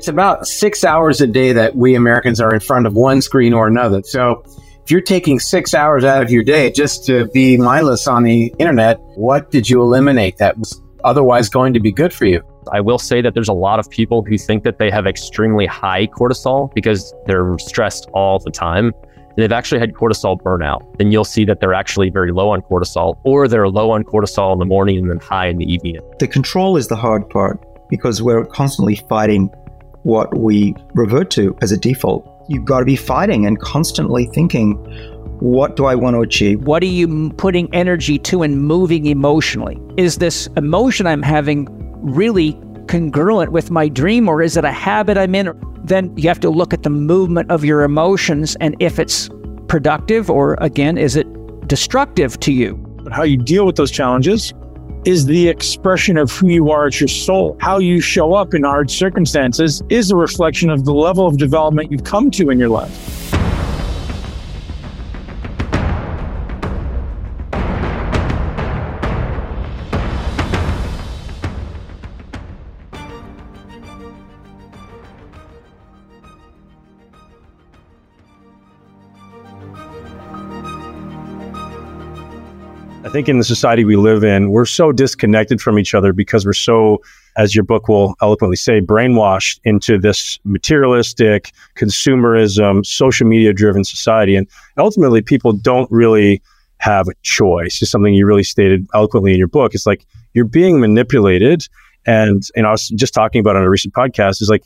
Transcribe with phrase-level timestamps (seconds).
[0.00, 3.52] It's about six hours a day that we Americans are in front of one screen
[3.52, 4.02] or another.
[4.02, 4.42] So
[4.82, 8.50] if you're taking six hours out of your day just to be mindless on the
[8.58, 12.40] internet, what did you eliminate that was otherwise going to be good for you?
[12.72, 15.66] I will say that there's a lot of people who think that they have extremely
[15.66, 18.94] high cortisol because they're stressed all the time.
[19.16, 20.96] And they've actually had cortisol burnout.
[20.96, 24.54] Then you'll see that they're actually very low on cortisol, or they're low on cortisol
[24.54, 25.98] in the morning and then high in the evening.
[26.20, 29.50] The control is the hard part because we're constantly fighting
[30.02, 32.26] what we revert to as a default.
[32.48, 34.74] You've got to be fighting and constantly thinking,
[35.40, 36.62] what do I want to achieve?
[36.64, 39.78] What are you putting energy to and moving emotionally?
[39.96, 41.68] Is this emotion I'm having
[42.02, 42.58] really
[42.88, 45.52] congruent with my dream or is it a habit I'm in?
[45.84, 49.30] Then you have to look at the movement of your emotions and if it's
[49.68, 51.26] productive or again, is it
[51.68, 52.74] destructive to you?
[53.02, 54.52] But how you deal with those challenges
[55.04, 57.56] is the expression of who you are at your soul.
[57.60, 61.90] How you show up in hard circumstances is a reflection of the level of development
[61.90, 63.39] you've come to in your life.
[83.10, 86.46] I think in the society we live in, we're so disconnected from each other because
[86.46, 87.02] we're so,
[87.36, 94.36] as your book will eloquently say, brainwashed into this materialistic, consumerism, social media driven society.
[94.36, 94.46] And
[94.78, 96.40] ultimately, people don't really
[96.78, 97.82] have a choice.
[97.82, 99.74] It's something you really stated eloquently in your book.
[99.74, 101.66] It's like you're being manipulated.
[102.06, 104.62] And, and I was just talking about on a recent podcast is like,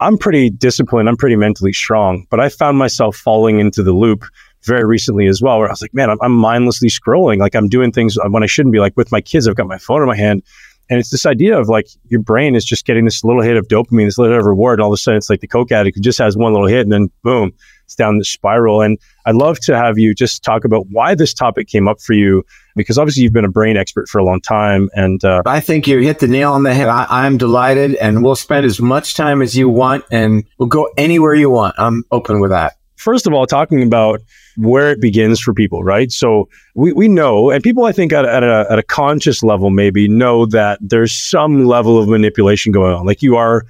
[0.00, 1.10] I'm pretty disciplined.
[1.10, 4.24] I'm pretty mentally strong, but I found myself falling into the loop
[4.64, 7.38] very recently as well, where I was like, man, I'm, I'm, mindlessly scrolling.
[7.38, 8.80] Like I'm doing things when I shouldn't be.
[8.80, 10.42] Like with my kids, I've got my phone in my hand.
[10.90, 13.66] And it's this idea of like your brain is just getting this little hit of
[13.68, 14.78] dopamine, this little hit of reward.
[14.78, 16.66] And all of a sudden, it's like the coke addict who just has one little
[16.66, 17.52] hit and then boom,
[17.84, 18.82] it's down the spiral.
[18.82, 22.12] And I'd love to have you just talk about why this topic came up for
[22.12, 22.44] you,
[22.76, 24.90] because obviously you've been a brain expert for a long time.
[24.94, 26.88] And uh, I think you hit the nail on the head.
[26.88, 30.90] I, am delighted, and we'll spend as much time as you want, and we'll go
[30.96, 31.74] anywhere you want.
[31.78, 32.76] I'm open with that.
[33.02, 34.20] First of all, talking about
[34.56, 36.12] where it begins for people, right?
[36.12, 39.70] So we, we know, and people I think at, at, a, at a conscious level
[39.70, 43.04] maybe know that there's some level of manipulation going on.
[43.04, 43.64] Like you are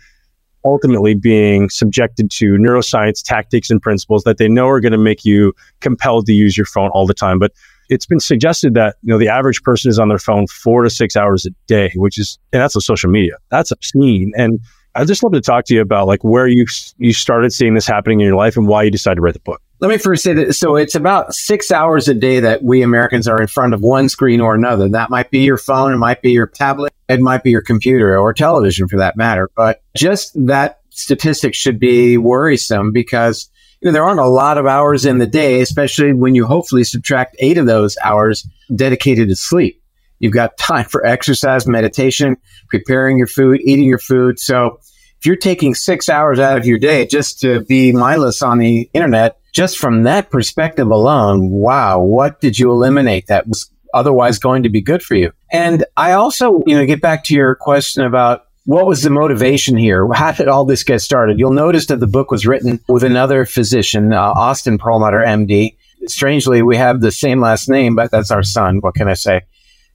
[0.65, 5.25] ultimately being subjected to neuroscience tactics and principles that they know are going to make
[5.25, 7.39] you compelled to use your phone all the time.
[7.39, 7.53] But
[7.89, 10.91] it's been suggested that you know the average person is on their phone four to
[10.91, 13.37] six hours a day, which is and that's on social media.
[13.51, 14.33] That's obscene.
[14.37, 14.61] And
[14.95, 16.67] I'd just love to talk to you about like where you
[16.99, 19.41] you started seeing this happening in your life and why you decided to write the
[19.41, 19.63] book.
[19.81, 23.27] Let me first say that so it's about six hours a day that we Americans
[23.27, 24.89] are in front of one screen or another.
[24.89, 28.17] That might be your phone, it might be your tablet, it might be your computer
[28.17, 29.51] or television for that matter.
[29.57, 34.67] But just that statistic should be worrisome because you know, there aren't a lot of
[34.67, 39.37] hours in the day, especially when you hopefully subtract eight of those hours dedicated to
[39.37, 39.82] sleep.
[40.23, 42.37] You've got time for exercise, meditation,
[42.69, 44.39] preparing your food, eating your food.
[44.39, 44.79] So
[45.19, 48.89] if you're taking six hours out of your day just to be mindless on the
[48.95, 54.63] internet, just from that perspective alone, wow, what did you eliminate that was otherwise going
[54.63, 55.33] to be good for you?
[55.51, 59.77] And I also, you know, get back to your question about what was the motivation
[59.77, 60.09] here?
[60.13, 61.41] How did all this get started?
[61.41, 65.77] You'll notice that the book was written with another physician, uh, Austin Perlmutter, MD.
[66.07, 68.79] Strangely, we have the same last name, but that's our son.
[68.79, 69.43] What can I say?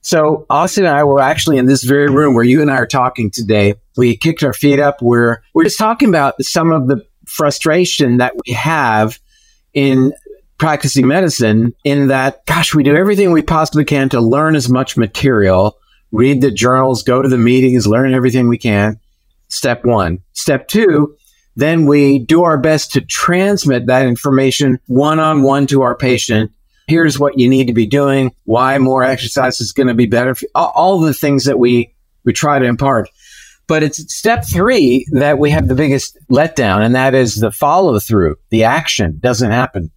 [0.00, 2.86] So Austin and I were actually in this very room where you and I are
[2.86, 3.74] talking today.
[3.96, 5.02] We kicked our feet up.
[5.02, 9.18] We're we're just talking about some of the frustration that we have
[9.74, 10.12] in
[10.58, 14.96] practicing medicine in that, gosh, we do everything we possibly can to learn as much
[14.96, 15.78] material,
[16.10, 18.98] read the journals, go to the meetings, learn everything we can.
[19.48, 20.18] Step one.
[20.32, 21.16] Step two,
[21.56, 26.50] then we do our best to transmit that information one on one to our patient.
[26.88, 30.34] Here's what you need to be doing, why more exercise is going to be better,
[30.54, 31.94] all, the things that we,
[32.24, 33.10] we try to impart.
[33.66, 37.98] But it's step three that we have the biggest letdown, and that is the follow
[37.98, 38.36] through.
[38.48, 39.90] The action doesn't happen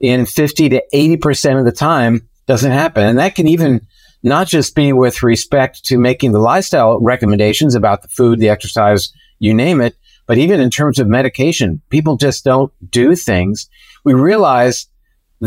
[0.00, 3.04] in 50 to 80% of the time doesn't happen.
[3.06, 3.80] And that can even
[4.22, 9.12] not just be with respect to making the lifestyle recommendations about the food, the exercise,
[9.38, 9.96] you name it,
[10.26, 13.68] but even in terms of medication, people just don't do things.
[14.04, 14.86] We realize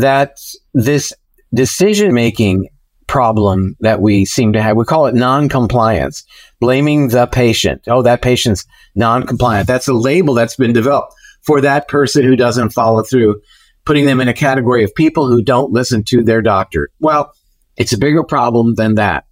[0.00, 0.38] that
[0.74, 1.12] this
[1.52, 2.68] decision making
[3.06, 4.76] problem that we seem to have.
[4.76, 6.24] We call it non-compliance,
[6.60, 7.82] blaming the patient.
[7.88, 9.66] Oh, that patient's non-compliant.
[9.66, 13.40] That's a label that's been developed for that person who doesn't follow through,
[13.86, 16.90] putting them in a category of people who don't listen to their doctor.
[17.00, 17.32] Well,
[17.78, 19.24] it's a bigger problem than that.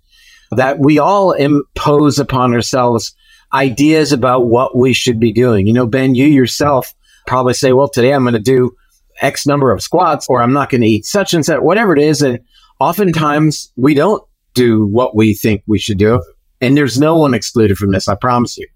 [0.53, 3.15] That we all impose upon ourselves
[3.53, 5.67] ideas about what we should be doing.
[5.67, 6.95] You know, Ben, you yourself
[7.27, 8.75] probably say, well, today I'm going to do
[9.21, 12.03] X number of squats or I'm not going to eat such and such, whatever it
[12.03, 12.23] is.
[12.23, 12.41] And
[12.81, 14.23] oftentimes we don't
[14.55, 16.23] do what we think we should do.
[16.61, 18.67] And there's no one excluded from this, I promise you.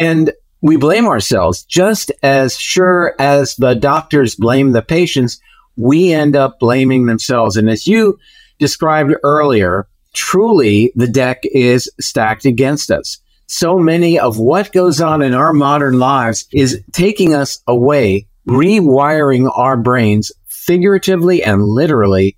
[0.00, 0.32] And
[0.62, 5.40] we blame ourselves just as sure as the doctors blame the patients,
[5.76, 7.56] we end up blaming themselves.
[7.56, 8.18] And as you
[8.58, 13.18] described earlier, truly the deck is stacked against us.
[13.46, 19.50] So many of what goes on in our modern lives is taking us away, rewiring
[19.56, 22.36] our brains figuratively and literally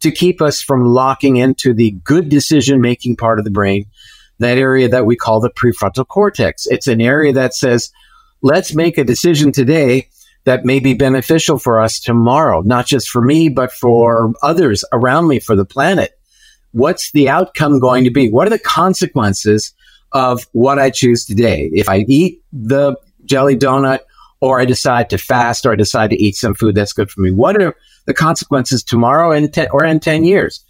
[0.00, 3.86] to keep us from locking into the good decision making part of the brain,
[4.38, 6.66] that area that we call the prefrontal cortex.
[6.66, 7.90] It's an area that says,
[8.42, 10.08] let's make a decision today
[10.44, 15.26] that may be beneficial for us tomorrow, not just for me, but for others around
[15.26, 16.18] me, for the planet.
[16.72, 18.30] What's the outcome going to be?
[18.30, 19.72] What are the consequences
[20.12, 21.70] of what I choose today?
[21.72, 24.00] If I eat the jelly donut
[24.44, 27.22] or I decide to fast or I decide to eat some food that's good for
[27.22, 27.74] me, what are
[28.04, 30.62] the consequences tomorrow and or in 10 years.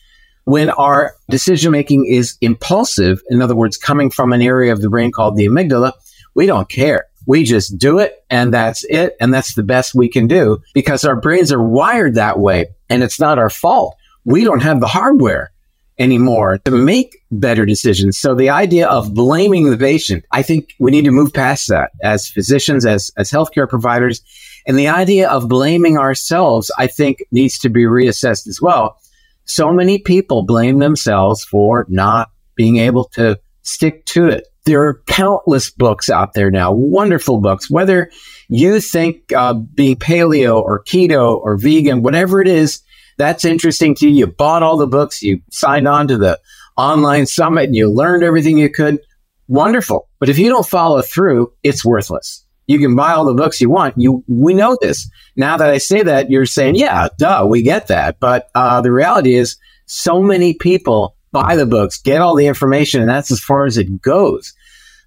[0.45, 4.89] When our decision making is impulsive, in other words, coming from an area of the
[4.89, 5.93] brain called the amygdala,
[6.37, 7.07] we don't care.
[7.27, 9.17] We just do it and that's it.
[9.21, 13.03] And that's the best we can do because our brains are wired that way and
[13.03, 13.97] it's not our fault.
[14.25, 15.51] We don't have the hardware
[15.99, 18.19] anymore to make better decisions.
[18.19, 21.91] So the idea of blaming the patient, I think we need to move past that
[22.03, 24.21] as physicians, as, as healthcare providers,
[24.67, 28.99] and the idea of blaming ourselves, I think, needs to be reassessed as well.
[29.45, 34.49] So many people blame themselves for not being able to stick to it.
[34.65, 37.71] There are countless books out there now, wonderful books.
[37.71, 38.11] Whether
[38.49, 42.81] you think uh, being paleo or keto or vegan, whatever it is,
[43.17, 44.15] that's interesting to you.
[44.15, 46.41] You bought all the books, you signed on to the
[46.77, 49.01] online summit, and you learned everything you could.
[49.49, 50.09] Wonderful.
[50.19, 52.45] But if you don't follow through, it's worthless.
[52.67, 53.95] You can buy all the books you want.
[53.99, 55.09] You, we know this.
[55.37, 58.19] Now that I say that, you're saying, yeah, duh, we get that.
[58.21, 59.57] But uh, the reality is,
[59.87, 63.77] so many people buy the books, get all the information, and that's as far as
[63.77, 64.55] it goes.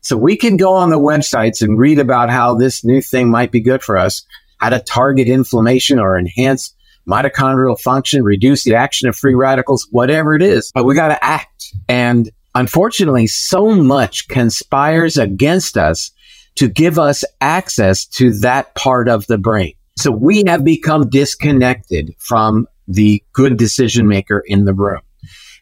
[0.01, 3.51] So we can go on the websites and read about how this new thing might
[3.51, 4.23] be good for us,
[4.57, 6.75] how to target inflammation or enhance
[7.07, 10.71] mitochondrial function, reduce the action of free radicals, whatever it is.
[10.73, 11.73] But we got to act.
[11.87, 16.11] And unfortunately, so much conspires against us
[16.55, 19.73] to give us access to that part of the brain.
[19.95, 25.01] So we have become disconnected from the good decision maker in the room.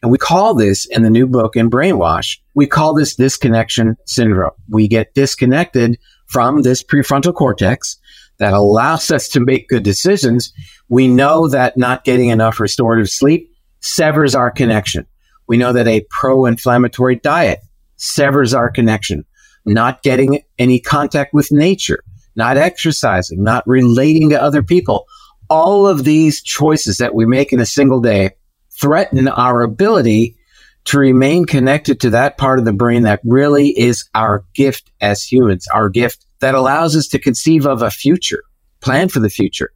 [0.02, 4.52] And we call this in the new book in Brainwash, we call this disconnection syndrome.
[4.68, 7.98] We get disconnected from this prefrontal cortex
[8.38, 10.52] that allows us to make good decisions.
[10.88, 15.06] We know that not getting enough restorative sleep severs our connection.
[15.46, 17.60] We know that a pro inflammatory diet
[17.96, 19.24] severs our connection
[19.66, 22.02] not getting any contact with nature,
[22.36, 25.06] not exercising, not relating to other people.
[25.50, 28.30] All of these choices that we make in a single day
[28.70, 30.36] threaten our ability
[30.84, 35.22] to remain connected to that part of the brain that really is our gift as
[35.22, 38.44] humans, our gift that allows us to conceive of a future,
[38.80, 39.72] plan for the future,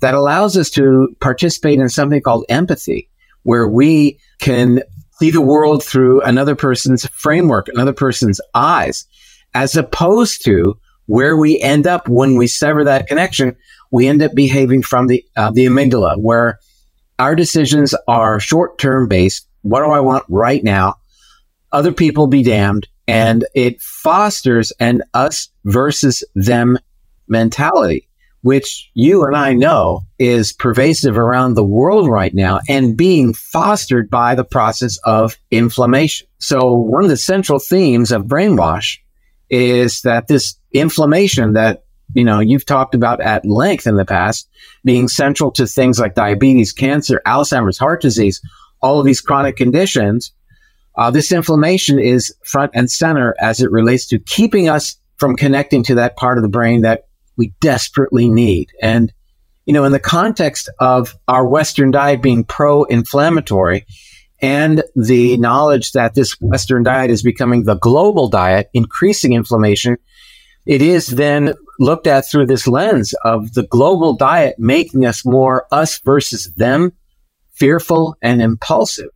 [0.00, 3.08] that allows us to participate in something called empathy,
[3.42, 4.82] where we can
[5.18, 9.06] see the world through another person's framework, another person's eyes
[9.54, 13.56] as opposed to where we end up when we sever that connection,
[13.90, 16.60] we end up behaving from the uh, the amygdala, where
[17.18, 19.46] our decisions are short term based.
[19.62, 20.96] What do I want right now?
[21.72, 26.78] Other people be damned, and it fosters an us versus them
[27.28, 28.08] mentality,
[28.42, 34.08] which you and I know is pervasive around the world right now and being fostered
[34.08, 36.26] by the process of inflammation.
[36.38, 38.98] So one of the central themes of brainwash
[39.50, 44.48] is that this inflammation that you know you've talked about at length in the past
[44.84, 48.40] being central to things like diabetes cancer alzheimer's heart disease
[48.80, 50.32] all of these chronic conditions
[50.96, 55.82] uh, this inflammation is front and center as it relates to keeping us from connecting
[55.84, 57.06] to that part of the brain that
[57.40, 59.12] we desperately need and
[59.64, 63.86] you know in the context of our western diet being pro-inflammatory
[64.42, 69.98] and the knowledge that this Western diet is becoming the global diet, increasing inflammation,
[70.66, 75.66] it is then looked at through this lens of the global diet making us more
[75.72, 76.92] us versus them,
[77.52, 79.10] fearful and impulsive.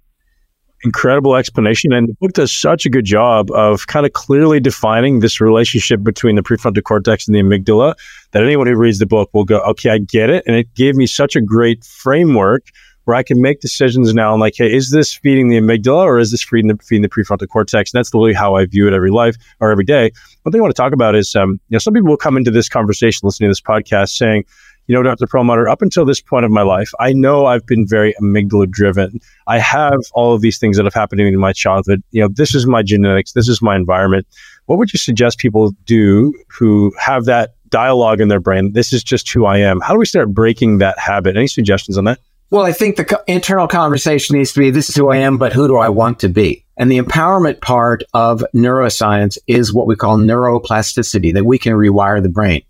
[0.85, 1.93] Incredible explanation.
[1.93, 6.03] And the book does such a good job of kind of clearly defining this relationship
[6.03, 7.95] between the prefrontal cortex and the amygdala
[8.33, 10.45] that anyone who reads the book will go, okay, I get it.
[10.47, 12.69] And it gave me such a great framework
[13.05, 14.33] where I can make decisions now.
[14.33, 17.09] I'm like, hey, is this feeding the amygdala or is this feeding the, feeding the
[17.09, 17.93] prefrontal cortex?
[17.93, 20.11] And that's literally how I view it every life or every day.
[20.43, 22.37] One thing I want to talk about is, um, you know, some people will come
[22.37, 24.45] into this conversation listening to this podcast saying,
[24.87, 25.27] you know, Dr.
[25.27, 29.19] Perlmutter, up until this point of my life, I know I've been very amygdala driven.
[29.47, 32.03] I have all of these things that have happened to me in my childhood.
[32.11, 34.27] You know, this is my genetics, this is my environment.
[34.67, 38.73] What would you suggest people do who have that dialogue in their brain?
[38.73, 39.81] This is just who I am.
[39.81, 41.37] How do we start breaking that habit?
[41.37, 42.19] Any suggestions on that?
[42.51, 45.39] Well, I think the co- internal conversation needs to be this is who I am,
[45.39, 46.65] but who do I want to be?
[46.77, 52.23] And the empowerment part of neuroscience is what we call neuroplasticity, that we can rewire
[52.23, 52.63] the brain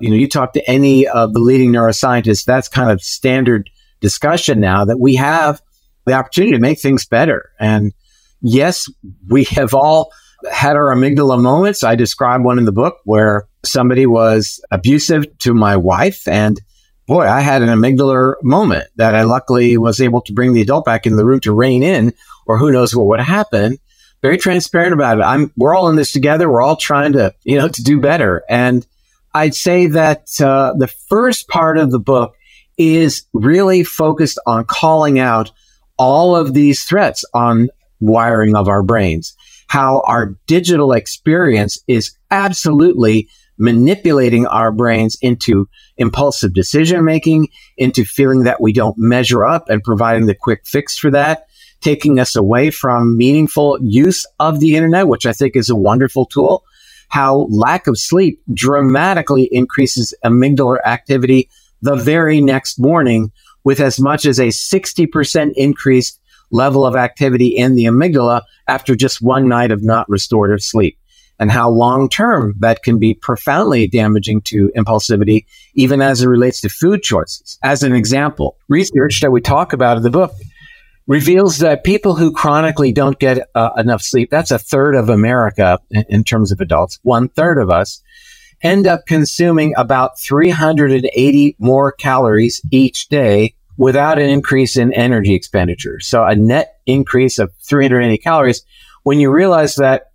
[0.00, 4.58] you know, you talk to any of the leading neuroscientists, that's kind of standard discussion
[4.58, 5.62] now that we have
[6.06, 7.50] the opportunity to make things better.
[7.60, 7.92] And
[8.40, 8.88] yes,
[9.28, 10.10] we have all
[10.50, 11.84] had our amygdala moments.
[11.84, 16.58] I describe one in the book where somebody was abusive to my wife and
[17.06, 20.84] boy, I had an amygdala moment that I luckily was able to bring the adult
[20.84, 22.12] back in the room to rein in,
[22.46, 23.78] or who knows what would happen.
[24.22, 25.22] Very transparent about it.
[25.22, 26.50] I'm, we're all in this together.
[26.50, 28.44] We're all trying to, you know, to do better.
[28.48, 28.86] And
[29.32, 32.34] I'd say that uh, the first part of the book
[32.76, 35.52] is really focused on calling out
[35.96, 37.68] all of these threats on
[38.00, 39.36] wiring of our brains,
[39.68, 43.28] how our digital experience is absolutely
[43.58, 45.68] manipulating our brains into
[46.00, 50.98] impulsive decision making, into feeling that we don't measure up and providing the quick fix
[50.98, 51.46] for that,
[51.80, 56.24] taking us away from meaningful use of the internet, which I think is a wonderful
[56.24, 56.64] tool.
[57.10, 61.48] How lack of sleep dramatically increases amygdala activity
[61.82, 63.30] the very next morning
[63.62, 66.18] with as much as a 60% increased
[66.50, 70.98] level of activity in the amygdala after just one night of not restorative sleep
[71.40, 76.60] and how long term that can be profoundly damaging to impulsivity, even as it relates
[76.60, 77.58] to food choices.
[77.62, 80.32] As an example, research that we talk about in the book
[81.06, 85.80] reveals that people who chronically don't get uh, enough sleep, that's a third of America
[85.90, 88.02] in, in terms of adults, one third of us,
[88.62, 95.98] end up consuming about 380 more calories each day without an increase in energy expenditure.
[96.00, 98.62] So a net increase of 380 calories.
[99.04, 100.09] When you realize that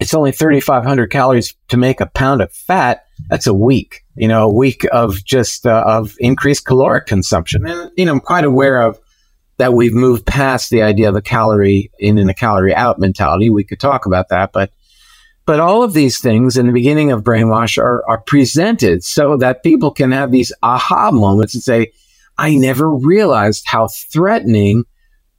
[0.00, 4.48] it's only 3,500 calories to make a pound of fat, that's a week, you know,
[4.48, 7.66] a week of just uh, of increased caloric consumption.
[7.66, 8.98] And, you know, I'm quite aware of
[9.58, 13.50] that we've moved past the idea of a calorie in and a calorie out mentality.
[13.50, 14.72] We could talk about that, but
[15.46, 19.62] but all of these things in the beginning of brainwash are, are presented so that
[19.62, 21.92] people can have these aha moments and say,
[22.38, 24.84] I never realized how threatening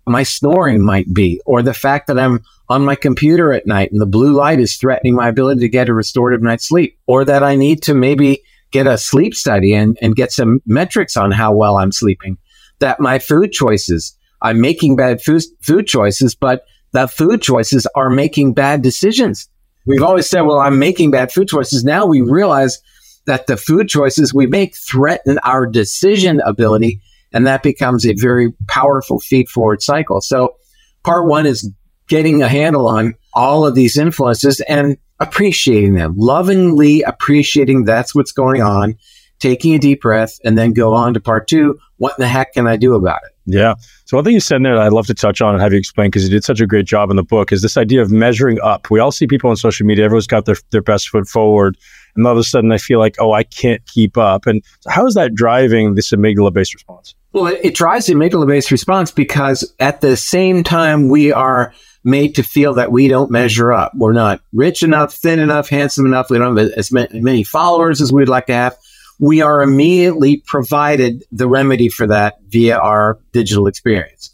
[0.08, 4.02] my snoring might be, or the fact that I'm on my computer at night and
[4.02, 7.44] the blue light is threatening my ability to get a restorative night's sleep, or that
[7.44, 11.54] I need to maybe get a sleep study and, and get some metrics on how
[11.54, 12.38] well I'm sleeping
[12.80, 18.10] that my food choices, I'm making bad food, food choices, but the food choices are
[18.10, 19.50] making bad decisions.
[19.86, 21.84] We've always said, well, I'm making bad food choices.
[21.84, 22.82] Now we realize
[23.28, 27.02] that the food choices we make threaten our decision ability.
[27.36, 30.22] And that becomes a very powerful feed forward cycle.
[30.22, 30.56] So
[31.04, 31.70] part one is
[32.08, 38.32] getting a handle on all of these influences and appreciating them, lovingly appreciating that's what's
[38.32, 38.98] going on
[39.40, 41.80] taking a deep breath, and then go on to part two.
[41.98, 43.36] What in the heck can I do about it?
[43.46, 43.76] Yeah.
[44.06, 45.72] So one thing you said in there that I'd love to touch on and have
[45.72, 48.02] you explain because you did such a great job in the book is this idea
[48.02, 48.90] of measuring up.
[48.90, 51.78] We all see people on social media, everyone's got their, their best foot forward.
[52.16, 54.48] And all of a sudden I feel like, oh, I can't keep up.
[54.48, 57.14] And how is that driving this amygdala based response?
[57.34, 61.74] Well, it, it drives the amygdala based response because at the same time we are
[62.04, 63.92] made to feel that we don't measure up.
[63.96, 66.30] We're not rich enough, thin enough, handsome enough.
[66.30, 68.78] We don't have as many followers as we'd like to have
[69.20, 74.30] we are immediately provided the remedy for that via our digital experience.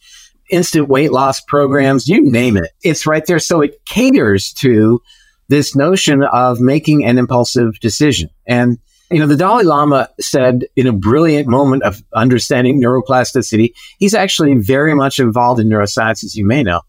[0.50, 2.72] Instant weight loss programs, you name it.
[2.84, 3.40] It's right there.
[3.40, 5.02] So it caters to
[5.48, 8.30] this notion of making an impulsive decision.
[8.48, 14.14] And, you know, the Dalai Lama said in a brilliant moment of understanding neuroplasticity, he's
[14.14, 16.82] actually very much involved in neuroscience, as you may know.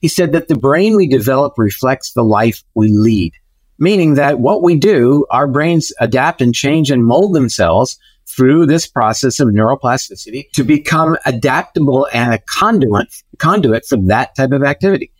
[0.00, 3.32] He said that the brain we develop reflects the life we lead
[3.80, 8.86] meaning that what we do, our brains adapt and change and mold themselves through this
[8.86, 13.08] process of neuroplasticity to become adaptable and a conduit,
[13.38, 15.10] conduit for that type of activity.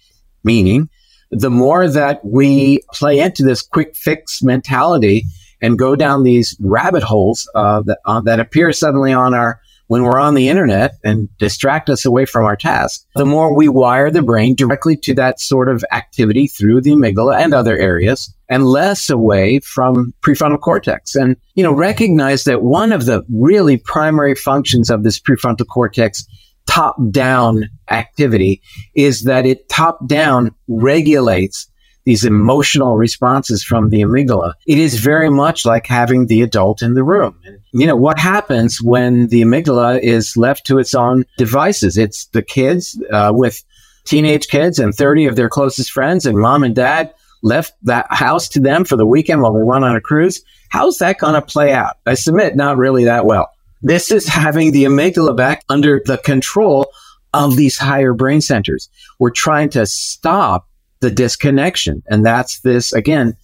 [0.45, 0.88] Meaning,
[1.31, 5.25] the more that we play into this quick fix mentality
[5.61, 10.04] and go down these rabbit holes uh, that, uh, that appear suddenly on our when
[10.04, 14.09] we're on the internet and distract us away from our task, the more we wire
[14.09, 18.66] the brain directly to that sort of activity through the amygdala and other areas and
[18.66, 21.16] less away from prefrontal cortex.
[21.16, 26.25] And, you know, recognize that one of the really primary functions of this prefrontal cortex
[26.68, 28.62] top down activity
[28.94, 31.69] is that it top down regulates
[32.04, 34.54] these emotional responses from the amygdala.
[34.66, 37.38] It is very much like having the adult in the room.
[37.45, 41.97] And, You know, what happens when the amygdala is left to its own devices?
[41.99, 43.62] It's the kids uh, with
[44.04, 48.49] teenage kids and 30 of their closest friends and mom and dad left that house
[48.49, 50.42] to them for the weekend while they went on a cruise.
[50.69, 51.97] How's that going to play out?
[52.07, 53.50] I submit not really that well.
[53.83, 56.90] This is having the amygdala back under the control
[57.33, 58.88] of these higher brain centers.
[59.19, 60.66] We're trying to stop
[61.00, 62.02] the disconnection.
[62.09, 63.37] And that's this, again,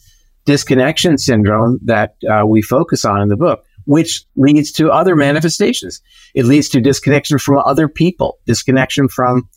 [0.44, 6.00] disconnection syndrome that uh, we focus on in the book, which leads to other manifestations.
[6.34, 9.48] It leads to disconnection from other people, disconnection from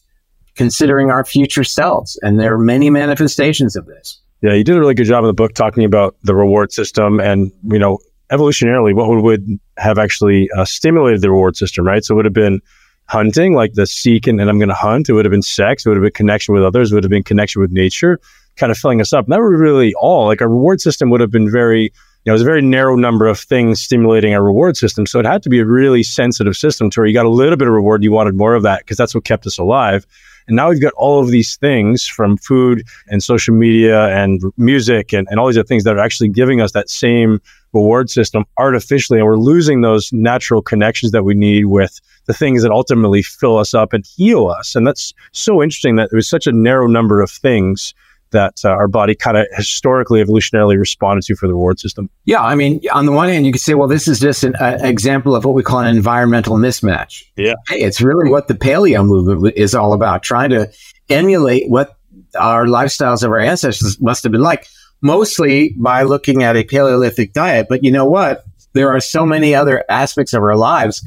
[0.56, 2.20] considering our future selves.
[2.22, 4.20] And there are many manifestations of this.
[4.42, 7.20] Yeah, you did a really good job in the book talking about the reward system
[7.20, 8.00] and, you know,
[8.32, 12.04] evolutionarily, what would, have actually uh, stimulated the reward system, right?
[12.04, 12.62] So it would have been
[13.10, 15.10] hunting, like the seek and, and I'm going to hunt.
[15.10, 15.86] It would have been sex.
[15.86, 16.92] It would have been connection with others.
[16.92, 18.20] It would have been connection with nature,
[18.56, 19.26] kind of filling us up.
[19.26, 20.28] And that would really all.
[20.28, 21.92] Like our reward system would have been very,
[22.30, 25.06] know, it was a very narrow number of things stimulating a reward system.
[25.06, 27.58] So it had to be a really sensitive system to where you got a little
[27.58, 30.06] bit of reward, you wanted more of that because that's what kept us alive.
[30.48, 35.14] And now we've got all of these things from food and social media and music
[35.14, 37.40] and, and all these other things that are actually giving us that same
[37.74, 39.20] reward system artificially.
[39.20, 43.58] And we're losing those natural connections that we need with the things that ultimately fill
[43.58, 44.76] us up and heal us.
[44.76, 47.94] And that's so interesting that it was such a narrow number of things
[48.32, 52.10] that uh, our body kind of historically evolutionarily responded to for the reward system.
[52.26, 54.56] Yeah, I mean, on the one hand, you could say, well, this is just an
[54.56, 57.24] uh, example of what we call an environmental mismatch.
[57.36, 60.72] Yeah, hey, it's really what the paleo movement is all about, trying to
[61.10, 61.98] emulate what
[62.40, 64.68] our lifestyles of our ancestors must have been like,
[65.02, 67.68] mostly by looking at a Paleolithic diet.
[67.70, 68.44] But you know what?
[68.74, 71.06] There are so many other aspects of our lives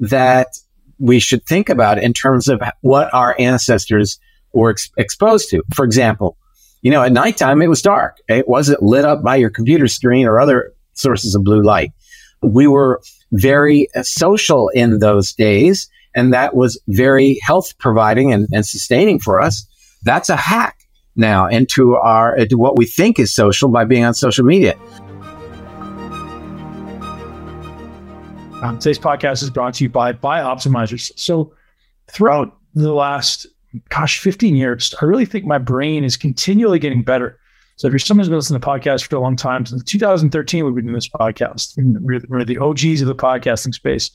[0.00, 0.48] that
[0.98, 4.18] we should think about in terms of what our ancestors
[4.52, 5.62] were ex- exposed to.
[5.74, 6.36] For example,
[6.82, 8.18] you know, at nighttime, it was dark.
[8.28, 11.92] It wasn't lit up by your computer screen or other sources of blue light.
[12.42, 18.48] We were very uh, social in those days, and that was very health providing and,
[18.52, 19.64] and sustaining for us.
[20.02, 20.76] That's a hack
[21.14, 24.76] now into our into what we think is social by being on social media.
[28.60, 31.52] Um, today's podcast is brought to you by optimizers So,
[32.10, 33.46] throughout the last
[33.88, 37.38] gosh, 15 years, I really think my brain is continually getting better.
[37.76, 40.64] So if you're someone who's been listening to podcasts for a long time, since 2013,
[40.64, 41.74] we've been doing this podcast.
[41.78, 44.10] We're, we're the OGs of the podcasting space.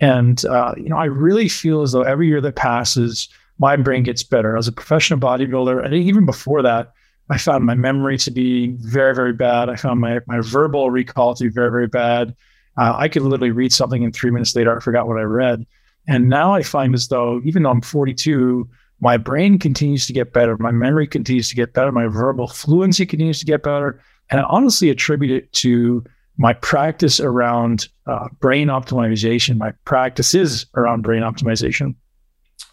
[0.00, 4.02] And, uh, you know, I really feel as though every year that passes, my brain
[4.02, 4.56] gets better.
[4.56, 6.92] As a professional bodybuilder, and even before that,
[7.30, 9.68] I found my memory to be very, very bad.
[9.68, 12.34] I found my, my verbal recall to be very, very bad.
[12.76, 15.66] Uh, I could literally read something and three minutes later, I forgot what I read.
[16.08, 18.68] And now I find as though, even though I'm 42,
[19.00, 23.06] my brain continues to get better, my memory continues to get better, my verbal fluency
[23.06, 24.00] continues to get better.
[24.30, 26.04] And I honestly attribute it to
[26.36, 31.94] my practice around uh, brain optimization, my practices around brain optimization.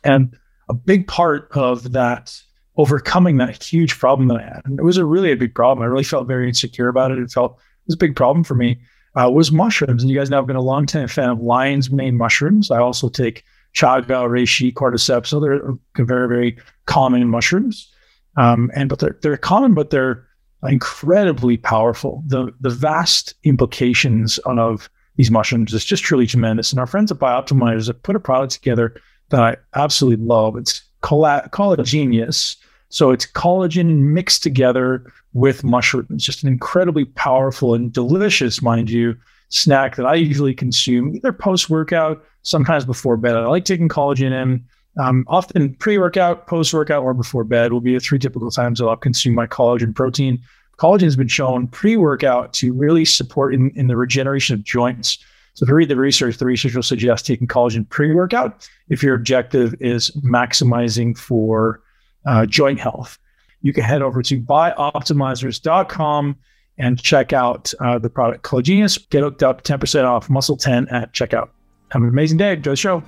[0.03, 0.37] And
[0.69, 2.39] a big part of that
[2.77, 5.83] overcoming that huge problem that I had, and it was a really a big problem.
[5.83, 7.17] I really felt very insecure about it.
[7.17, 8.79] It felt it was a big problem for me.
[9.15, 11.89] Uh, was mushrooms, and you guys know I've been a long time fan of lion's
[11.89, 12.69] mane mushrooms.
[12.69, 13.43] I also take
[13.77, 15.27] chaga, reishi, cordyceps.
[15.27, 15.61] So they're
[15.95, 17.91] very, very common mushrooms.
[18.35, 20.25] Um, and but they're they're common, but they're
[20.63, 22.23] incredibly powerful.
[22.27, 26.71] The the vast implications of these mushrooms is just truly tremendous.
[26.71, 28.95] And our friends at Bioptimizers have put a product together
[29.29, 30.55] that I absolutely love.
[30.55, 32.55] It's Collagenius.
[32.89, 36.23] So it's collagen mixed together with mushrooms.
[36.23, 39.17] Just an incredibly powerful and delicious, mind you,
[39.49, 43.35] snack that I usually consume either post workout sometimes before bed.
[43.35, 44.65] I like taking collagen in.
[44.99, 48.95] Um, often pre-workout, post-workout, or before bed will be the three typical times that I'll
[48.95, 50.41] consume my collagen protein.
[50.79, 55.19] Collagen has been shown pre-workout to really support in, in the regeneration of joints.
[55.53, 59.15] So if you read the research, the research will suggest taking collagen pre-workout if your
[59.15, 61.81] objective is maximizing for
[62.25, 63.19] uh, joint health.
[63.61, 66.37] You can head over to bioptimizers.com
[66.77, 69.09] and check out uh, the product Collagenius.
[69.09, 71.49] Get hooked up 10% off Muscle 10 at checkout.
[71.91, 72.53] Have an amazing day.
[72.53, 73.03] Enjoy the show.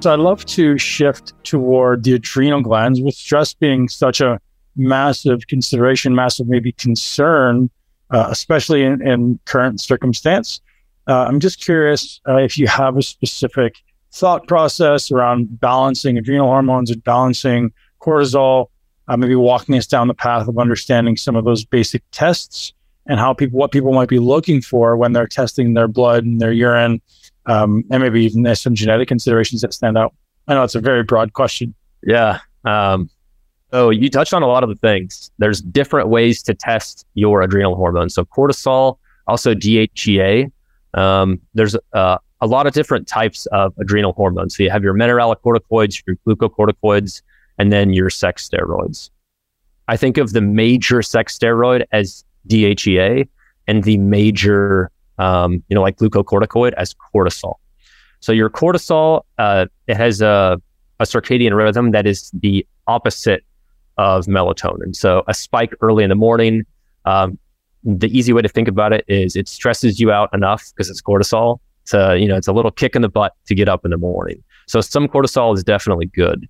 [0.00, 4.40] So I'd love to shift toward the adrenal glands with stress being such a
[4.76, 7.70] massive consideration, massive maybe concern,
[8.10, 10.60] uh, especially in, in, current circumstance.
[11.08, 13.76] Uh, I'm just curious uh, if you have a specific
[14.12, 18.68] thought process around balancing adrenal hormones and balancing cortisol,
[19.08, 22.72] uh, maybe walking us down the path of understanding some of those basic tests
[23.06, 26.40] and how people what people might be looking for when they're testing their blood and
[26.40, 27.00] their urine
[27.46, 30.14] Um, and maybe even there's some genetic considerations that stand out.
[30.48, 31.74] I know it's a very broad question.
[32.02, 32.40] Yeah.
[32.64, 33.08] Um,
[33.72, 35.30] so you touched on a lot of the things.
[35.38, 38.14] There's different ways to test your adrenal hormones.
[38.14, 40.50] So cortisol, also DHEA.
[40.94, 44.56] Um, there's uh, a lot of different types of adrenal hormones.
[44.56, 47.22] So you have your mineralocorticoids, your glucocorticoids,
[47.58, 49.10] and then your sex steroids.
[49.88, 53.28] I think of the major sex steroid as DHEA
[53.66, 57.54] and the major, um, you know, like glucocorticoid as cortisol.
[58.20, 60.60] So your cortisol, uh, it has a,
[60.98, 63.44] a circadian rhythm that is the opposite
[63.98, 64.94] of melatonin.
[64.94, 66.64] So a spike early in the morning.
[67.04, 67.38] Um,
[67.84, 71.00] the easy way to think about it is it stresses you out enough because it's
[71.00, 71.60] cortisol.
[71.86, 73.96] To, you know, it's a little kick in the butt to get up in the
[73.96, 74.42] morning.
[74.66, 76.48] So some cortisol is definitely good.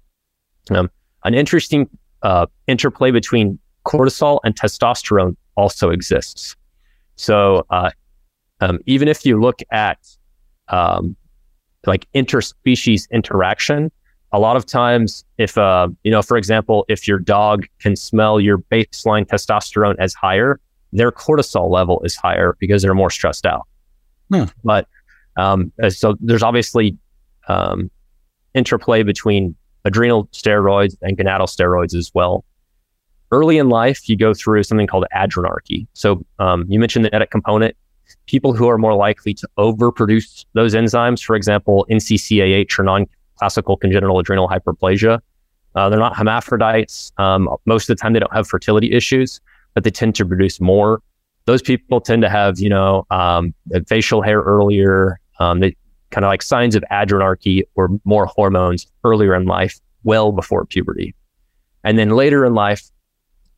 [0.71, 0.91] Um,
[1.25, 1.89] an interesting
[2.23, 6.57] uh, interplay between cortisol and testosterone also exists.
[7.17, 7.91] So uh,
[8.61, 9.99] um, even if you look at
[10.69, 11.17] um,
[11.87, 13.91] like interspecies interaction,
[14.33, 18.41] a lot of times, if uh, you know, for example, if your dog can smell
[18.41, 20.61] your baseline testosterone as higher,
[20.93, 23.67] their cortisol level is higher because they're more stressed out.
[24.33, 24.45] Hmm.
[24.65, 24.89] But
[25.37, 26.97] um, uh, so there's obviously
[27.49, 27.91] um,
[28.55, 29.55] interplay between
[29.87, 32.45] adrenal steroids and gonadal steroids as well.
[33.31, 35.87] Early in life, you go through something called adrenarche.
[35.95, 37.77] So um, you mentioned the genetic component.
[38.27, 44.19] People who are more likely to overproduce those enzymes, for example, NCCAH or non-classical congenital
[44.19, 45.21] adrenal hyperplasia,
[45.75, 47.13] uh, they're not hermaphrodites.
[47.19, 49.41] Um, most of the time, they don't have fertility issues,
[49.75, 51.03] but they tend to produce more.
[51.45, 53.55] Those people tend to have, you know, um,
[53.87, 55.21] facial hair earlier.
[55.39, 55.77] Um, they
[56.11, 61.15] kind of like signs of adrenarche or more hormones earlier in life, well before puberty.
[61.85, 62.83] And then later in life,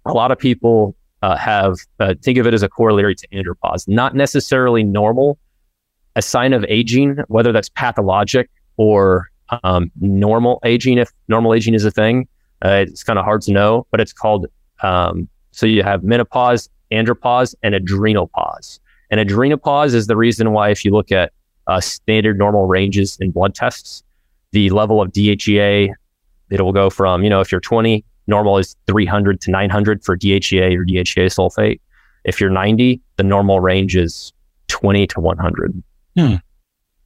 [0.04, 3.88] a lot of people uh, have uh, think of it as a corollary to andropause,
[3.88, 5.38] not necessarily normal,
[6.16, 9.30] a sign of aging, whether that's pathologic or
[9.62, 10.98] um, normal aging.
[10.98, 12.28] If normal aging is a thing,
[12.64, 14.46] uh, it's kind of hard to know, but it's called.
[14.82, 18.78] Um, so you have menopause, andropause, and adrenopause.
[19.10, 21.32] And adrenopause is the reason why, if you look at
[21.68, 24.02] uh, standard normal ranges in blood tests.
[24.52, 25.92] The level of DHEA,
[26.50, 30.16] it will go from, you know, if you're 20, normal is 300 to 900 for
[30.16, 31.80] DHEA or DHEA sulfate.
[32.24, 34.32] If you're 90, the normal range is
[34.68, 35.82] 20 to 100.
[36.16, 36.34] Hmm.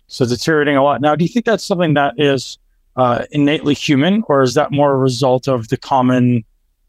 [0.06, 1.00] So deteriorating a lot.
[1.00, 2.58] Now, do you think that's something that is
[2.96, 6.44] uh, innately human, or is that more a result of the common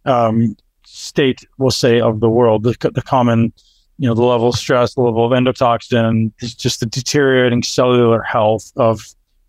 [0.05, 0.55] um,
[0.85, 3.53] state, we'll say, of the world, the, the common
[3.97, 8.71] you know, the level of stress, the level of endotoxin, just the deteriorating cellular health
[8.75, 9.01] of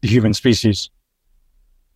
[0.03, 0.91] the human species.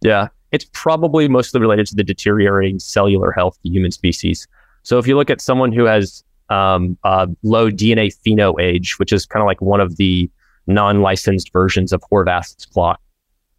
[0.00, 4.46] Yeah, it's probably mostly related to the deteriorating cellular health of the human species.
[4.82, 6.96] So if you look at someone who has um,
[7.42, 10.30] low DNA pheno age, which is kind of like one of the
[10.66, 13.00] non-licensed versions of Horvath's clock,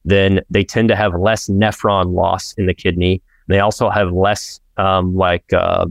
[0.05, 3.21] then they tend to have less nephron loss in the kidney.
[3.47, 5.87] They also have less um, like uh,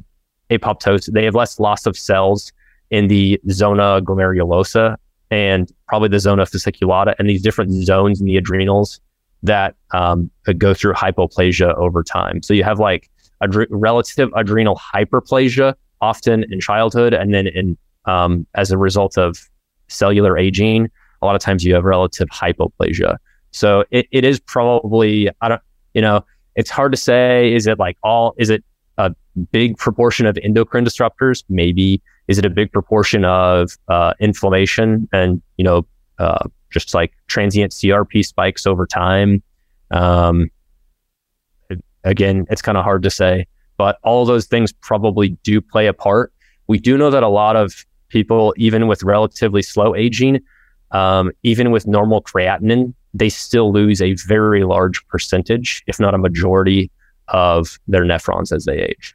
[0.50, 1.12] apoptosis.
[1.12, 2.52] They have less loss of cells
[2.90, 4.96] in the zona glomerulosa
[5.30, 9.00] and probably the zona fasciculata and these different zones in the adrenals
[9.42, 12.42] that um, go through hypoplasia over time.
[12.42, 18.46] So you have like a relative adrenal hyperplasia often in childhood, and then in um,
[18.54, 19.38] as a result of
[19.88, 20.90] cellular aging,
[21.22, 23.16] a lot of times you have relative hypoplasia.
[23.50, 25.62] So it, it is probably I don't
[25.94, 26.24] you know
[26.56, 27.54] it's hard to say.
[27.54, 28.34] Is it like all?
[28.38, 28.64] Is it
[28.98, 29.14] a
[29.52, 31.44] big proportion of endocrine disruptors?
[31.48, 35.86] Maybe is it a big proportion of uh, inflammation and you know
[36.18, 39.42] uh, just like transient CRP spikes over time?
[39.90, 40.50] Um,
[42.04, 45.94] again, it's kind of hard to say, but all those things probably do play a
[45.94, 46.32] part.
[46.66, 50.40] We do know that a lot of people, even with relatively slow aging,
[50.90, 56.18] um, even with normal creatinine, they still lose a very large percentage, if not a
[56.18, 56.90] majority,
[57.28, 59.14] of their nephrons as they age.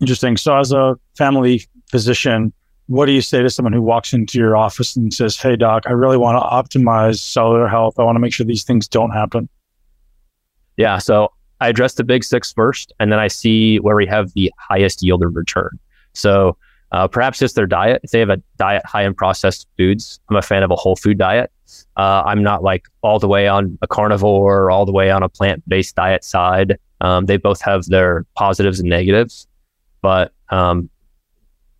[0.00, 0.36] Interesting.
[0.36, 2.52] So, as a family physician,
[2.86, 5.84] what do you say to someone who walks into your office and says, Hey, doc,
[5.86, 7.98] I really want to optimize cellular health.
[7.98, 9.48] I want to make sure these things don't happen?
[10.76, 10.98] Yeah.
[10.98, 14.52] So, I address the big six first, and then I see where we have the
[14.58, 15.78] highest yield of return.
[16.14, 16.56] So,
[16.92, 18.00] uh, perhaps it's their diet.
[18.04, 20.96] If they have a diet high in processed foods, I'm a fan of a whole
[20.96, 21.50] food diet.
[21.96, 25.22] Uh, I'm not like all the way on a carnivore or all the way on
[25.22, 26.78] a plant based diet side.
[27.02, 29.46] Um, they both have their positives and negatives
[30.02, 30.90] but um,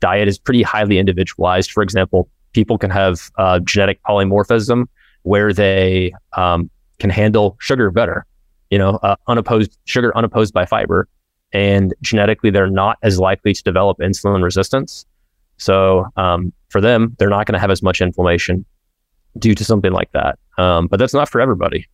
[0.01, 1.73] diet is pretty highly individualized.
[1.73, 4.87] For example, people can have uh, genetic polymorphism
[5.23, 8.25] where they um, can handle sugar better,
[8.71, 11.09] you know, uh, unopposed sugar unopposed by fiber,
[11.53, 15.05] and genetically they're not as likely to develop insulin resistance.
[15.59, 18.65] So um, for them, they're not going to have as much inflammation.
[19.39, 20.39] due to something like that.
[20.59, 21.87] Um, but that's not for everybody.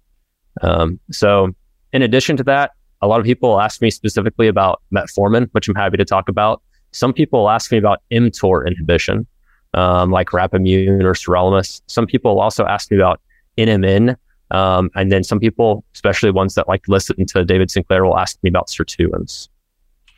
[0.62, 1.54] Um, so,
[1.92, 5.74] in addition to that, a lot of people ask me specifically about metformin, which I'm
[5.74, 6.62] happy to talk about.
[6.92, 9.26] Some people ask me about mTOR inhibition,
[9.74, 11.82] um, like Rapamune or sirolimus.
[11.86, 13.20] Some people also ask me about
[13.56, 14.16] NMN.
[14.50, 18.38] Um, and then some people, especially ones that like listen to David Sinclair, will ask
[18.42, 19.48] me about sirtuins.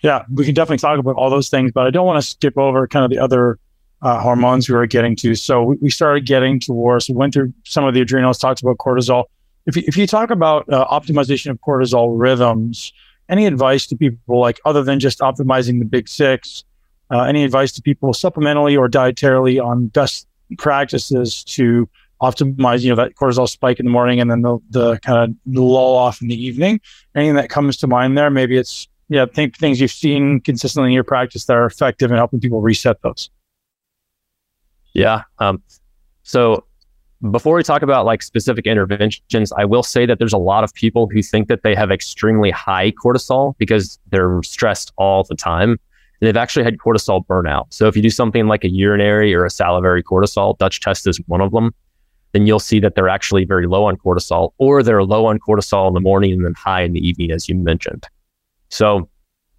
[0.02, 2.56] Yeah, we can definitely talk about all those things, but I don't want to skip
[2.56, 3.58] over kind of the other
[4.02, 5.34] uh, hormones we were getting to.
[5.34, 8.78] So we, we, started getting towards, we went through some of the adrenals, talked about
[8.78, 9.24] cortisol.
[9.66, 12.92] If you, if you talk about uh, optimization of cortisol rhythms,
[13.28, 16.64] any advice to people, like other than just optimizing the big six,
[17.10, 20.26] uh, any advice to people supplementally or dietarily on best
[20.58, 21.88] practices to
[22.20, 25.54] optimize, you know, that cortisol spike in the morning and then the, the kind of
[25.54, 26.80] lull off in the evening?
[27.14, 28.30] Anything that comes to mind there?
[28.30, 32.16] Maybe it's, yeah, think things you've seen consistently in your practice that are effective in
[32.16, 33.30] helping people reset those.
[34.92, 35.22] Yeah.
[35.38, 35.62] Um,
[36.22, 36.64] so
[37.30, 40.72] before we talk about like specific interventions, I will say that there's a lot of
[40.72, 45.70] people who think that they have extremely high cortisol because they're stressed all the time.
[45.70, 47.66] And they've actually had cortisol burnout.
[47.70, 51.18] So if you do something like a urinary or a salivary cortisol, Dutch test is
[51.26, 51.74] one of them,
[52.32, 55.88] then you'll see that they're actually very low on cortisol or they're low on cortisol
[55.88, 58.06] in the morning and then high in the evening, as you mentioned.
[58.68, 59.08] So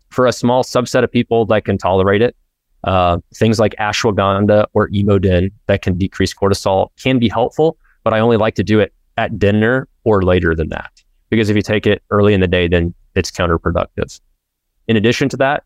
[0.10, 2.36] for a small subset of people that can tolerate it,
[2.84, 8.20] uh, things like ashwagandha or emodin that can decrease cortisol can be helpful, but I
[8.20, 10.92] only like to do it at dinner or later than that.
[11.30, 14.20] Because if you take it early in the day, then it's counterproductive.
[14.88, 15.64] In addition to that,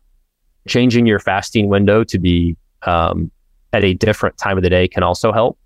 [0.67, 3.32] changing your fasting window to be um,
[3.73, 5.58] at a different time of the day can also help.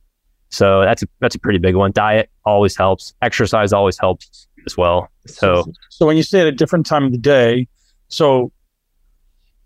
[0.49, 1.91] So that's a, that's a pretty big one.
[1.91, 3.13] Diet always helps.
[3.21, 5.09] Exercise always helps as well.
[5.25, 7.67] So so when you say at a different time of the day,
[8.07, 8.51] so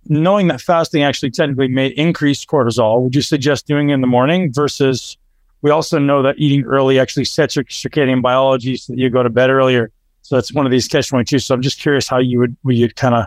[0.08, 4.08] knowing that fasting actually technically may increase cortisol, would you suggest doing it in the
[4.08, 5.18] morning versus
[5.62, 9.24] we also know that eating early actually sets your circadian biology so that you go
[9.24, 9.92] to bed earlier.
[10.22, 11.40] So it's one of these catch 22.
[11.40, 13.26] So I'm just curious how you would, would you kind of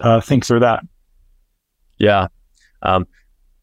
[0.00, 0.82] uh, think through that?
[1.98, 2.28] Yeah.
[2.82, 3.06] Um,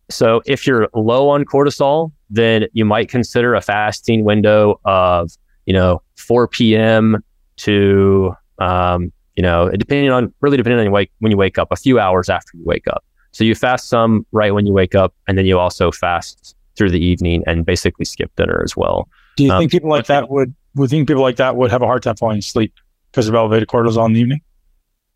[0.10, 5.32] so if you're low on cortisol, then you might consider a fasting window of,
[5.66, 7.24] you know, 4 p.m.
[7.58, 11.68] to um, you know, depending on really depending on you wake, when you wake up,
[11.72, 13.06] a few hours after you wake up.
[13.32, 16.90] So you fast some right when you wake up, and then you also fast through
[16.90, 19.08] the evening and basically skip dinner as well.
[19.38, 21.84] Do you um, think people like that would would think people like that would have
[21.84, 22.74] a hard time falling asleep
[23.12, 24.42] because of elevated cortisol in the evening?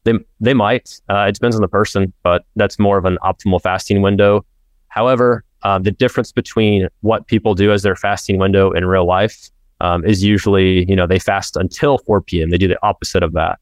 [0.03, 1.01] They they might.
[1.09, 4.45] Uh, it depends on the person, but that's more of an optimal fasting window.
[4.89, 9.49] However, um, the difference between what people do as their fasting window in real life
[9.79, 12.51] um, is usually, you know, they fast until 4 p.m.
[12.51, 13.57] They do the opposite of that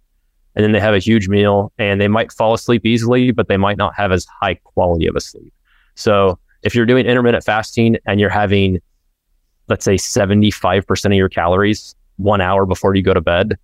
[0.55, 3.57] and then they have a huge meal and they might fall asleep easily, but they
[3.57, 5.53] might not have as high quality of a sleep.
[5.95, 8.79] So if you're doing intermittent fasting and you're having,
[9.67, 13.57] let's say 75% of your calories one hour before you go to bed,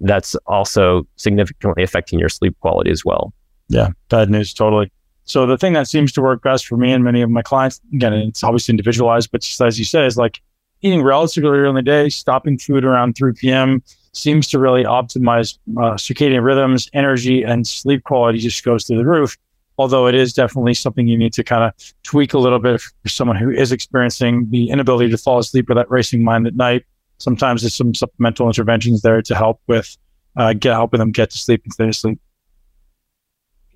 [0.00, 3.34] that's also significantly affecting your sleep quality as well.
[3.68, 4.90] Yeah, bad news, totally.
[5.24, 7.80] So the thing that seems to work best for me and many of my clients,
[7.94, 10.40] again, it's obviously individualized, but just as you say, is like
[10.82, 13.82] eating relatively early in the day, stopping food around 3 p.m.,
[14.12, 19.04] seems to really optimize uh, circadian rhythms, energy, and sleep quality just goes through the
[19.04, 19.36] roof.
[19.78, 23.08] Although it is definitely something you need to kind of tweak a little bit for
[23.08, 26.84] someone who is experiencing the inability to fall asleep or that racing mind at night.
[27.18, 29.96] Sometimes there's some supplemental interventions there to help with
[30.36, 32.18] uh, get helping them get to sleep and stay asleep.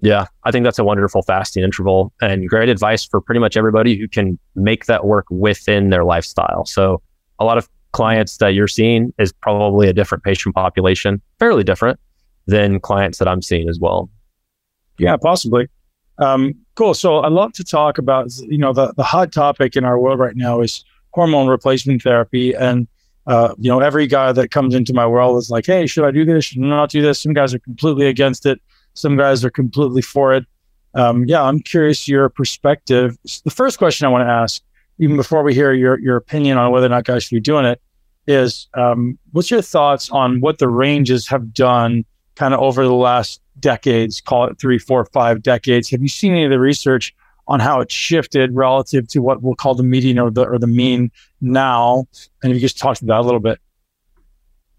[0.01, 3.97] Yeah, I think that's a wonderful fasting interval and great advice for pretty much everybody
[3.97, 6.67] who can make that work within their lifestyle.
[6.67, 7.01] So
[7.39, 11.99] a lot of clients that you're seeing is probably a different patient population, fairly different
[12.47, 14.11] than clients that I'm seeing as well.
[14.99, 15.69] Yeah, possibly.
[16.19, 16.93] Um, cool.
[16.95, 20.19] So I'd love to talk about, you know, the, the hot topic in our world
[20.19, 22.53] right now is hormone replacement therapy.
[22.53, 22.89] And,
[23.29, 26.11] uh, you know, every guy that comes into my world is like, hey, should I
[26.11, 26.47] do this?
[26.47, 27.21] Should I not do this?
[27.21, 28.61] Some guys are completely against it.
[28.95, 30.45] Some guys are completely for it.
[30.95, 33.17] Um, yeah, I'm curious your perspective.
[33.45, 34.63] The first question I want to ask
[34.99, 37.65] even before we hear your your opinion on whether or not guys should be doing
[37.65, 37.81] it,
[38.27, 42.95] is um, what's your thoughts on what the ranges have done kind of over the
[42.95, 45.91] last decades, call it three, four, five decades?
[45.91, 47.15] Have you seen any of the research
[47.47, 50.67] on how it's shifted relative to what we'll call the median or the or the
[50.67, 51.11] mean
[51.41, 52.07] now?
[52.43, 53.59] And if you just talk to that a little bit.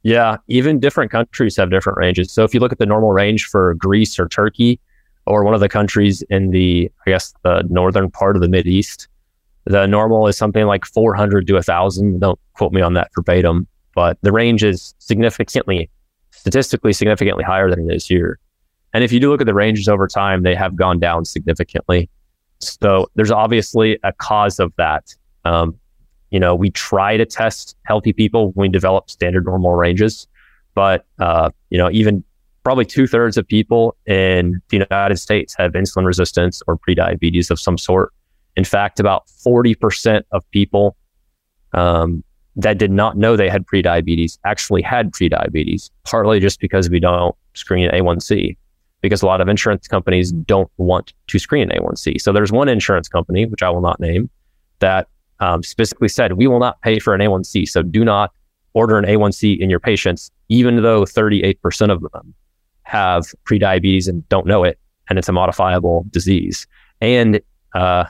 [0.03, 2.31] Yeah, even different countries have different ranges.
[2.31, 4.79] So if you look at the normal range for Greece or Turkey,
[5.25, 8.67] or one of the countries in the, I guess, the northern part of the Mid
[8.67, 9.07] East,
[9.65, 12.19] the normal is something like 400 to 1,000.
[12.19, 15.89] Don't quote me on that verbatim, but the range is significantly,
[16.31, 18.39] statistically significantly higher than it is here.
[18.93, 22.09] And if you do look at the ranges over time, they have gone down significantly.
[22.59, 25.13] So there's obviously a cause of that.
[25.43, 25.77] Um,
[26.29, 30.27] you know, we try to test healthy people when we develop standard normal ranges.
[30.75, 32.23] But, uh, you know, even
[32.63, 37.59] probably two thirds of people in the United States have insulin resistance or prediabetes of
[37.59, 38.11] some sort.
[38.55, 40.95] In fact, about 40% of people
[41.73, 42.23] um,
[42.55, 47.35] that did not know they had prediabetes actually had prediabetes, partly just because we don't
[47.53, 48.55] screen A1C,
[49.01, 52.21] because a lot of insurance companies don't want to screen A1C.
[52.21, 54.29] So there's one insurance company, which I will not name,
[54.79, 55.07] that
[55.41, 57.67] um, specifically said, we will not pay for an A1C.
[57.67, 58.31] So do not
[58.73, 62.33] order an A1C in your patients, even though 38% of them
[62.83, 66.67] have prediabetes and don't know it, and it's a modifiable disease.
[67.01, 67.41] And
[67.73, 68.05] uh,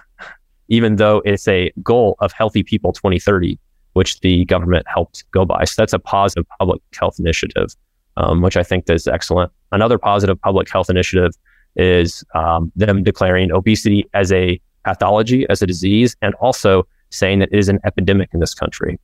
[0.68, 3.60] even though it's a goal of healthy people 2030,
[3.94, 5.64] which the government helped go by.
[5.64, 7.76] So that's a positive public health initiative,
[8.18, 9.52] um, which I think is excellent.
[9.72, 11.32] Another positive public health initiative
[11.76, 17.50] is um, them declaring obesity as a pathology, as a disease, and also saying that
[17.52, 19.00] it is an epidemic in this country.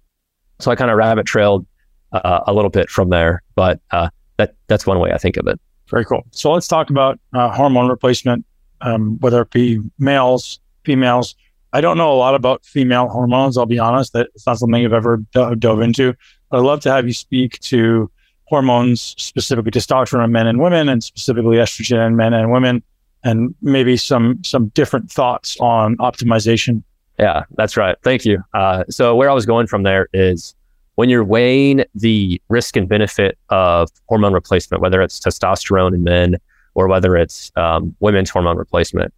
[0.60, 1.65] So I kind of rabbit trailed
[2.12, 5.47] uh, a little bit from there, but uh, that that's one way I think of
[5.47, 5.60] it.
[5.89, 6.24] Very cool.
[6.32, 8.45] So let's talk about uh, hormone replacement,
[8.82, 11.36] um, whether it be males, females.
[11.74, 13.58] I don't know a lot about female hormones.
[13.58, 16.14] I'll be honest; that it's not something I've ever do- dove into.
[16.50, 18.12] But I'd love to have you speak to
[18.46, 22.84] hormones, specifically testosterone in men and women, and specifically estrogen in men and women,
[23.24, 26.84] and maybe some some different thoughts on optimization.
[27.18, 27.96] Yeah, that's right.
[28.04, 28.44] Thank you.
[28.54, 30.56] Uh, so where I was going from there is
[30.96, 36.38] when you're weighing the risk and benefit of hormone replacement, whether it's testosterone in men
[36.74, 39.14] or whether it's um, women's hormone replacement,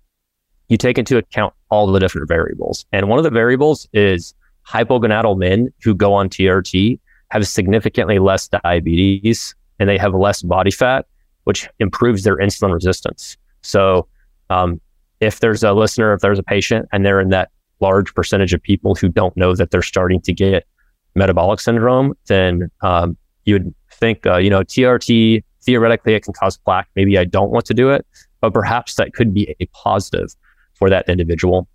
[0.73, 2.83] you take into account all the different variables.
[2.91, 4.33] And one of the variables is
[4.67, 10.71] hypogonadal men who go on TRT have significantly less diabetes and they have less body
[10.71, 11.05] fat,
[11.43, 13.37] which improves their insulin resistance.
[13.61, 14.07] So,
[14.49, 14.81] um,
[15.19, 18.61] if there's a listener, if there's a patient, and they're in that large percentage of
[18.61, 20.65] people who don't know that they're starting to get
[21.13, 26.57] metabolic syndrome, then um, you would think, uh, you know, TRT, theoretically, it can cause
[26.57, 26.87] plaque.
[26.95, 28.07] Maybe I don't want to do it,
[28.41, 30.35] but perhaps that could be a positive
[30.75, 31.67] for that individual.